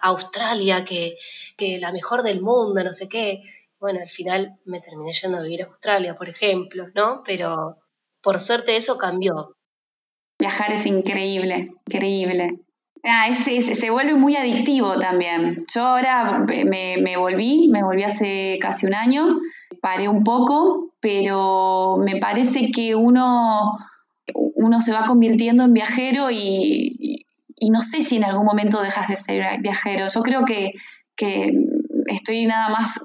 Australia, 0.00 0.84
que, 0.84 1.18
que 1.56 1.78
la 1.78 1.92
mejor 1.92 2.22
del 2.22 2.40
mundo, 2.40 2.82
no 2.82 2.92
sé 2.94 3.08
qué 3.08 3.42
bueno, 3.86 4.00
al 4.02 4.10
final 4.10 4.56
me 4.64 4.80
terminé 4.80 5.12
yendo 5.12 5.38
a 5.38 5.42
vivir 5.42 5.62
a 5.62 5.66
Australia, 5.66 6.16
por 6.16 6.28
ejemplo, 6.28 6.86
¿no? 6.96 7.22
Pero 7.24 7.76
por 8.20 8.40
suerte 8.40 8.74
eso 8.74 8.98
cambió. 8.98 9.54
Viajar 10.40 10.72
es 10.72 10.86
increíble, 10.86 11.70
increíble. 11.86 12.58
Ah, 13.04 13.32
se 13.32 13.90
vuelve 13.90 14.14
muy 14.14 14.34
adictivo 14.34 14.98
también. 14.98 15.66
Yo 15.72 15.82
ahora 15.82 16.40
me, 16.40 16.96
me, 16.96 17.16
volví, 17.16 17.68
me 17.68 17.84
volví 17.84 18.02
hace 18.02 18.58
casi 18.60 18.86
un 18.86 18.94
año, 18.94 19.38
paré 19.80 20.08
un 20.08 20.24
poco, 20.24 20.90
pero 20.98 21.96
me 22.04 22.16
parece 22.16 22.72
que 22.72 22.96
uno, 22.96 23.78
uno 24.34 24.82
se 24.82 24.90
va 24.90 25.06
convirtiendo 25.06 25.62
en 25.62 25.74
viajero 25.74 26.32
y, 26.32 27.24
y, 27.54 27.70
no 27.70 27.82
sé 27.82 28.02
si 28.02 28.16
en 28.16 28.24
algún 28.24 28.46
momento 28.46 28.82
dejas 28.82 29.06
de 29.06 29.16
ser 29.16 29.60
viajero. 29.60 30.08
Yo 30.12 30.22
creo 30.22 30.44
que, 30.44 30.72
que 31.14 31.52
estoy 32.08 32.46
nada 32.46 32.70
más 32.70 32.98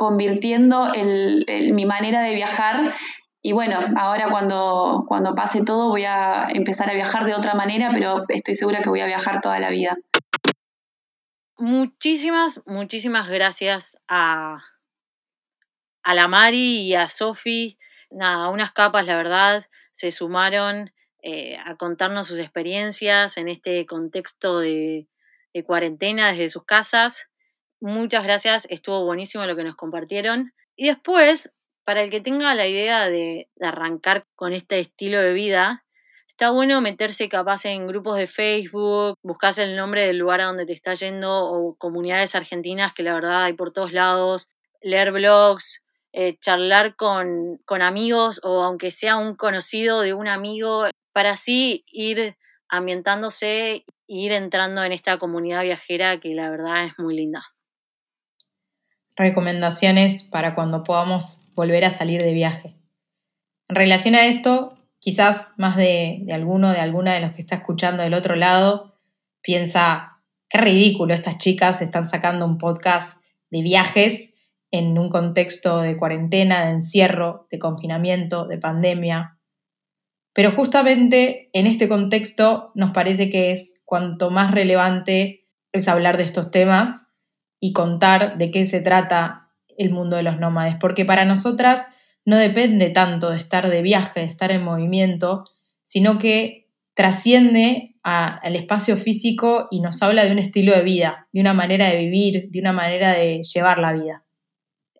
convirtiendo 0.00 0.92
mi 0.94 1.84
manera 1.84 2.22
de 2.22 2.34
viajar. 2.34 2.94
Y 3.42 3.52
bueno, 3.52 3.78
ahora 3.98 4.30
cuando, 4.30 5.04
cuando 5.06 5.34
pase 5.34 5.62
todo 5.62 5.90
voy 5.90 6.06
a 6.06 6.48
empezar 6.54 6.88
a 6.88 6.94
viajar 6.94 7.26
de 7.26 7.34
otra 7.34 7.52
manera, 7.52 7.90
pero 7.92 8.24
estoy 8.28 8.54
segura 8.54 8.80
que 8.82 8.88
voy 8.88 9.02
a 9.02 9.06
viajar 9.06 9.42
toda 9.42 9.58
la 9.58 9.68
vida. 9.68 9.98
Muchísimas, 11.58 12.62
muchísimas 12.64 13.28
gracias 13.28 13.98
a, 14.08 14.56
a 16.02 16.14
la 16.14 16.28
Mari 16.28 16.80
y 16.80 16.94
a 16.94 17.06
Sofi. 17.06 17.76
Nada, 18.10 18.48
unas 18.48 18.72
capas, 18.72 19.04
la 19.04 19.16
verdad, 19.16 19.66
se 19.92 20.12
sumaron 20.12 20.94
eh, 21.22 21.58
a 21.62 21.76
contarnos 21.76 22.26
sus 22.26 22.38
experiencias 22.38 23.36
en 23.36 23.48
este 23.48 23.84
contexto 23.84 24.60
de, 24.60 25.08
de 25.52 25.62
cuarentena 25.62 26.32
desde 26.32 26.48
sus 26.48 26.64
casas. 26.64 27.29
Muchas 27.82 28.24
gracias, 28.24 28.66
estuvo 28.68 29.06
buenísimo 29.06 29.46
lo 29.46 29.56
que 29.56 29.64
nos 29.64 29.74
compartieron. 29.74 30.52
Y 30.76 30.88
después, 30.88 31.54
para 31.84 32.02
el 32.02 32.10
que 32.10 32.20
tenga 32.20 32.54
la 32.54 32.66
idea 32.66 33.08
de, 33.08 33.48
arrancar 33.58 34.26
con 34.36 34.52
este 34.52 34.80
estilo 34.80 35.18
de 35.18 35.32
vida, 35.32 35.82
está 36.28 36.50
bueno 36.50 36.82
meterse 36.82 37.30
capaz 37.30 37.64
en 37.64 37.86
grupos 37.86 38.18
de 38.18 38.26
Facebook, 38.26 39.16
buscas 39.22 39.56
el 39.56 39.76
nombre 39.76 40.06
del 40.06 40.18
lugar 40.18 40.42
a 40.42 40.44
donde 40.44 40.66
te 40.66 40.74
está 40.74 40.92
yendo 40.92 41.30
o 41.50 41.74
comunidades 41.76 42.34
argentinas 42.34 42.92
que 42.92 43.02
la 43.02 43.14
verdad 43.14 43.44
hay 43.44 43.54
por 43.54 43.72
todos 43.72 43.92
lados, 43.92 44.50
leer 44.82 45.10
blogs, 45.10 45.82
eh, 46.12 46.36
charlar 46.38 46.96
con, 46.96 47.62
con, 47.64 47.80
amigos 47.80 48.42
o 48.44 48.62
aunque 48.62 48.90
sea 48.90 49.16
un 49.16 49.36
conocido 49.36 50.02
de 50.02 50.12
un 50.12 50.28
amigo, 50.28 50.84
para 51.14 51.30
así 51.30 51.84
ir 51.86 52.36
ambientándose 52.68 53.72
e 53.72 53.84
ir 54.06 54.32
entrando 54.32 54.84
en 54.84 54.92
esta 54.92 55.18
comunidad 55.18 55.62
viajera 55.62 56.20
que 56.20 56.34
la 56.34 56.50
verdad 56.50 56.84
es 56.84 56.98
muy 56.98 57.16
linda 57.16 57.42
recomendaciones 59.20 60.22
para 60.22 60.54
cuando 60.54 60.82
podamos 60.82 61.44
volver 61.54 61.84
a 61.84 61.90
salir 61.90 62.22
de 62.22 62.32
viaje. 62.32 62.74
En 63.68 63.76
relación 63.76 64.14
a 64.14 64.24
esto, 64.24 64.78
quizás 64.98 65.52
más 65.58 65.76
de, 65.76 66.26
alguno, 66.32 66.72
de 66.72 66.80
alguna 66.80 67.14
de 67.14 67.20
los 67.20 67.32
que 67.32 67.42
está 67.42 67.56
escuchando 67.56 68.02
del 68.02 68.14
otro 68.14 68.34
lado, 68.34 68.98
piensa, 69.42 70.22
qué 70.48 70.58
ridículo, 70.58 71.12
estas 71.12 71.38
chicas 71.38 71.82
están 71.82 72.08
sacando 72.08 72.46
un 72.46 72.56
podcast 72.56 73.22
de 73.50 73.62
viajes 73.62 74.34
en 74.70 74.96
un 74.98 75.10
contexto 75.10 75.80
de 75.80 75.96
cuarentena, 75.96 76.64
de 76.64 76.70
encierro, 76.72 77.46
de 77.50 77.58
confinamiento, 77.58 78.46
de 78.46 78.56
pandemia. 78.56 79.38
Pero 80.32 80.52
justamente 80.52 81.50
en 81.52 81.66
este 81.66 81.88
contexto 81.88 82.72
nos 82.74 82.92
parece 82.92 83.28
que 83.28 83.50
es 83.50 83.80
cuanto 83.84 84.30
más 84.30 84.52
relevante 84.52 85.46
es 85.72 85.88
hablar 85.88 86.16
de 86.16 86.24
estos 86.24 86.50
temas 86.50 87.09
y 87.60 87.72
contar 87.72 88.38
de 88.38 88.50
qué 88.50 88.64
se 88.64 88.80
trata 88.80 89.50
el 89.76 89.90
mundo 89.90 90.16
de 90.16 90.22
los 90.22 90.38
nómades, 90.38 90.76
porque 90.80 91.04
para 91.04 91.24
nosotras 91.24 91.88
no 92.24 92.36
depende 92.36 92.90
tanto 92.90 93.30
de 93.30 93.38
estar 93.38 93.68
de 93.68 93.82
viaje, 93.82 94.20
de 94.20 94.26
estar 94.26 94.50
en 94.50 94.62
movimiento, 94.62 95.44
sino 95.82 96.18
que 96.18 96.68
trasciende 96.94 97.94
al 98.02 98.56
espacio 98.56 98.96
físico 98.96 99.68
y 99.70 99.80
nos 99.80 100.02
habla 100.02 100.24
de 100.24 100.32
un 100.32 100.38
estilo 100.38 100.72
de 100.74 100.82
vida, 100.82 101.28
de 101.32 101.40
una 101.40 101.54
manera 101.54 101.88
de 101.88 101.96
vivir, 101.96 102.50
de 102.50 102.60
una 102.60 102.72
manera 102.72 103.12
de 103.12 103.42
llevar 103.42 103.78
la 103.78 103.92
vida. 103.92 104.24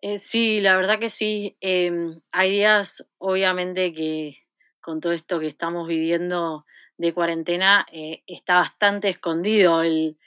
Eh, 0.01 0.17
sí, 0.17 0.61
la 0.61 0.75
verdad 0.77 0.99
que 0.99 1.09
sí. 1.09 1.57
Em, 1.61 2.19
hay 2.31 2.51
días, 2.51 3.07
obviamente, 3.17 3.93
que 3.93 4.37
con 4.79 4.99
todo 4.99 5.13
esto 5.13 5.39
que 5.39 5.47
estamos 5.47 5.87
viviendo 5.87 6.65
de 6.97 7.13
cuarentena, 7.13 7.85
eh, 7.91 8.23
está 8.27 8.55
bastante 8.55 9.09
escondido 9.09 9.83
el, 9.83 10.17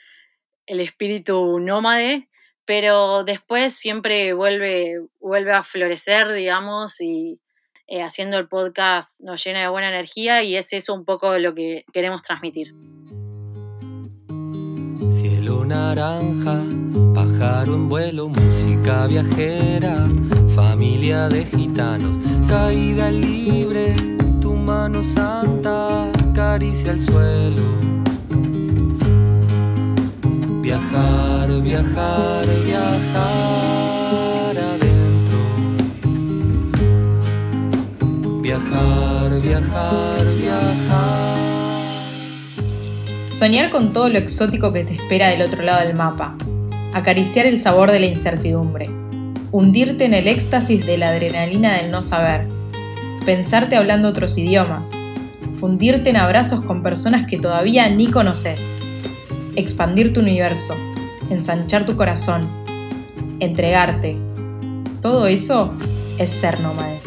el 0.66 0.80
espíritu 0.80 1.58
nómade, 1.58 2.28
pero 2.64 3.24
después 3.24 3.74
siempre 3.74 4.32
vuelve, 4.32 5.02
vuelve 5.20 5.52
a 5.52 5.62
florecer, 5.62 6.32
digamos, 6.32 7.00
y, 7.00 7.38
eh, 7.86 8.02
haciendo 8.02 8.38
el 8.38 8.48
podcast 8.48 9.20
nos 9.20 9.44
llena 9.44 9.60
de 9.60 9.68
buena 9.68 9.90
energía 9.90 10.42
y 10.42 10.56
es 10.56 10.72
eso 10.72 10.94
un 10.94 11.04
poco 11.04 11.36
lo 11.36 11.54
que 11.54 11.84
queremos 11.92 12.22
transmitir. 12.22 12.74
Cielo 15.12 15.66
naranja, 15.66 16.62
pájaro 17.14 17.74
en 17.74 17.88
vuelo, 17.90 18.28
música 18.28 19.06
viajera, 19.06 20.06
familia 20.54 21.28
de 21.28 21.44
gitanos, 21.44 22.16
caída 22.48 23.10
libre, 23.10 23.94
tu 24.40 24.54
mano 24.54 25.02
santa 25.02 26.10
acaricia 26.30 26.92
el 26.92 27.00
suelo. 27.00 28.03
Viajar, 30.74 31.62
viajar, 31.62 32.46
viajar 32.64 33.22
adentro. 34.58 35.38
Viajar, 38.42 39.40
viajar, 39.40 40.24
viajar. 40.36 41.38
Soñar 43.30 43.70
con 43.70 43.92
todo 43.92 44.08
lo 44.08 44.18
exótico 44.18 44.72
que 44.72 44.82
te 44.82 44.94
espera 44.94 45.28
del 45.28 45.42
otro 45.42 45.62
lado 45.62 45.86
del 45.86 45.94
mapa. 45.94 46.34
Acariciar 46.92 47.46
el 47.46 47.60
sabor 47.60 47.92
de 47.92 48.00
la 48.00 48.06
incertidumbre. 48.06 48.90
Hundirte 49.52 50.06
en 50.06 50.14
el 50.14 50.26
éxtasis 50.26 50.84
de 50.84 50.98
la 50.98 51.10
adrenalina 51.10 51.74
del 51.74 51.92
no 51.92 52.02
saber. 52.02 52.48
Pensarte 53.24 53.76
hablando 53.76 54.08
otros 54.08 54.36
idiomas. 54.36 54.90
Fundirte 55.60 56.10
en 56.10 56.16
abrazos 56.16 56.64
con 56.64 56.82
personas 56.82 57.26
que 57.28 57.38
todavía 57.38 57.88
ni 57.88 58.08
conoces. 58.10 58.74
Expandir 59.56 60.12
tu 60.12 60.20
universo. 60.20 60.74
Ensanchar 61.30 61.86
tu 61.86 61.96
corazón. 61.96 62.42
Entregarte. 63.38 64.16
Todo 65.00 65.26
eso 65.26 65.72
es 66.18 66.30
ser 66.30 66.58
nómade. 66.60 67.00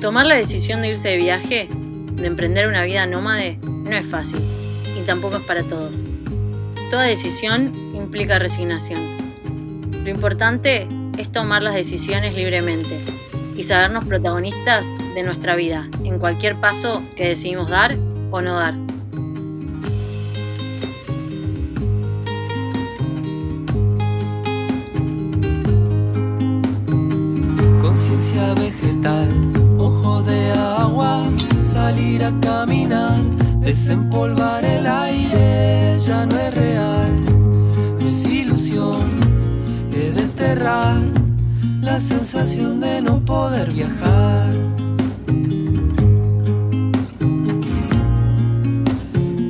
Tomar 0.00 0.26
la 0.26 0.36
decisión 0.36 0.80
de 0.80 0.88
irse 0.88 1.10
de 1.10 1.16
viaje, 1.18 1.68
de 2.14 2.26
emprender 2.26 2.66
una 2.66 2.82
vida 2.82 3.06
nómade, 3.06 3.58
no 3.62 3.90
es 3.90 4.06
fácil 4.06 4.40
y 4.98 5.04
tampoco 5.04 5.36
es 5.36 5.42
para 5.44 5.62
todos. 5.64 6.02
Toda 6.90 7.02
decisión 7.02 7.72
implica 7.94 8.38
resignación. 8.38 9.00
Lo 10.02 10.10
importante 10.10 10.86
es 11.18 11.30
tomar 11.30 11.62
las 11.62 11.74
decisiones 11.74 12.34
libremente 12.34 13.00
y 13.56 13.62
sabernos 13.64 14.04
protagonistas 14.06 14.90
de 15.14 15.22
nuestra 15.22 15.56
vida 15.56 15.88
en 16.02 16.18
cualquier 16.18 16.56
paso 16.56 17.02
que 17.16 17.28
decidimos 17.28 17.70
dar 17.70 17.96
o 18.30 18.40
no 18.40 18.56
dar. 18.58 18.91
Salir 32.12 32.24
a 32.24 32.40
caminar, 32.40 33.22
desempolvar 33.60 34.64
el 34.64 34.86
aire, 34.86 35.98
ya 35.98 36.26
no 36.26 36.36
es 36.36 36.54
real, 36.54 37.10
no 38.00 38.06
es 38.06 38.26
ilusión, 38.26 39.02
es 39.94 40.14
desterrar 40.14 40.98
la 41.80 42.00
sensación 42.00 42.80
de 42.80 43.00
no 43.00 43.20
poder 43.20 43.72
viajar. 43.72 44.50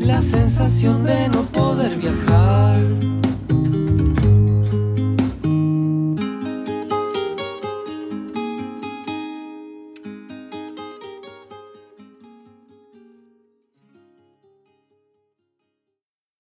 La 0.00 0.22
sensación 0.22 1.04
de 1.04 1.28
no 1.30 1.42
poder 1.46 1.96
viajar. 1.96 3.11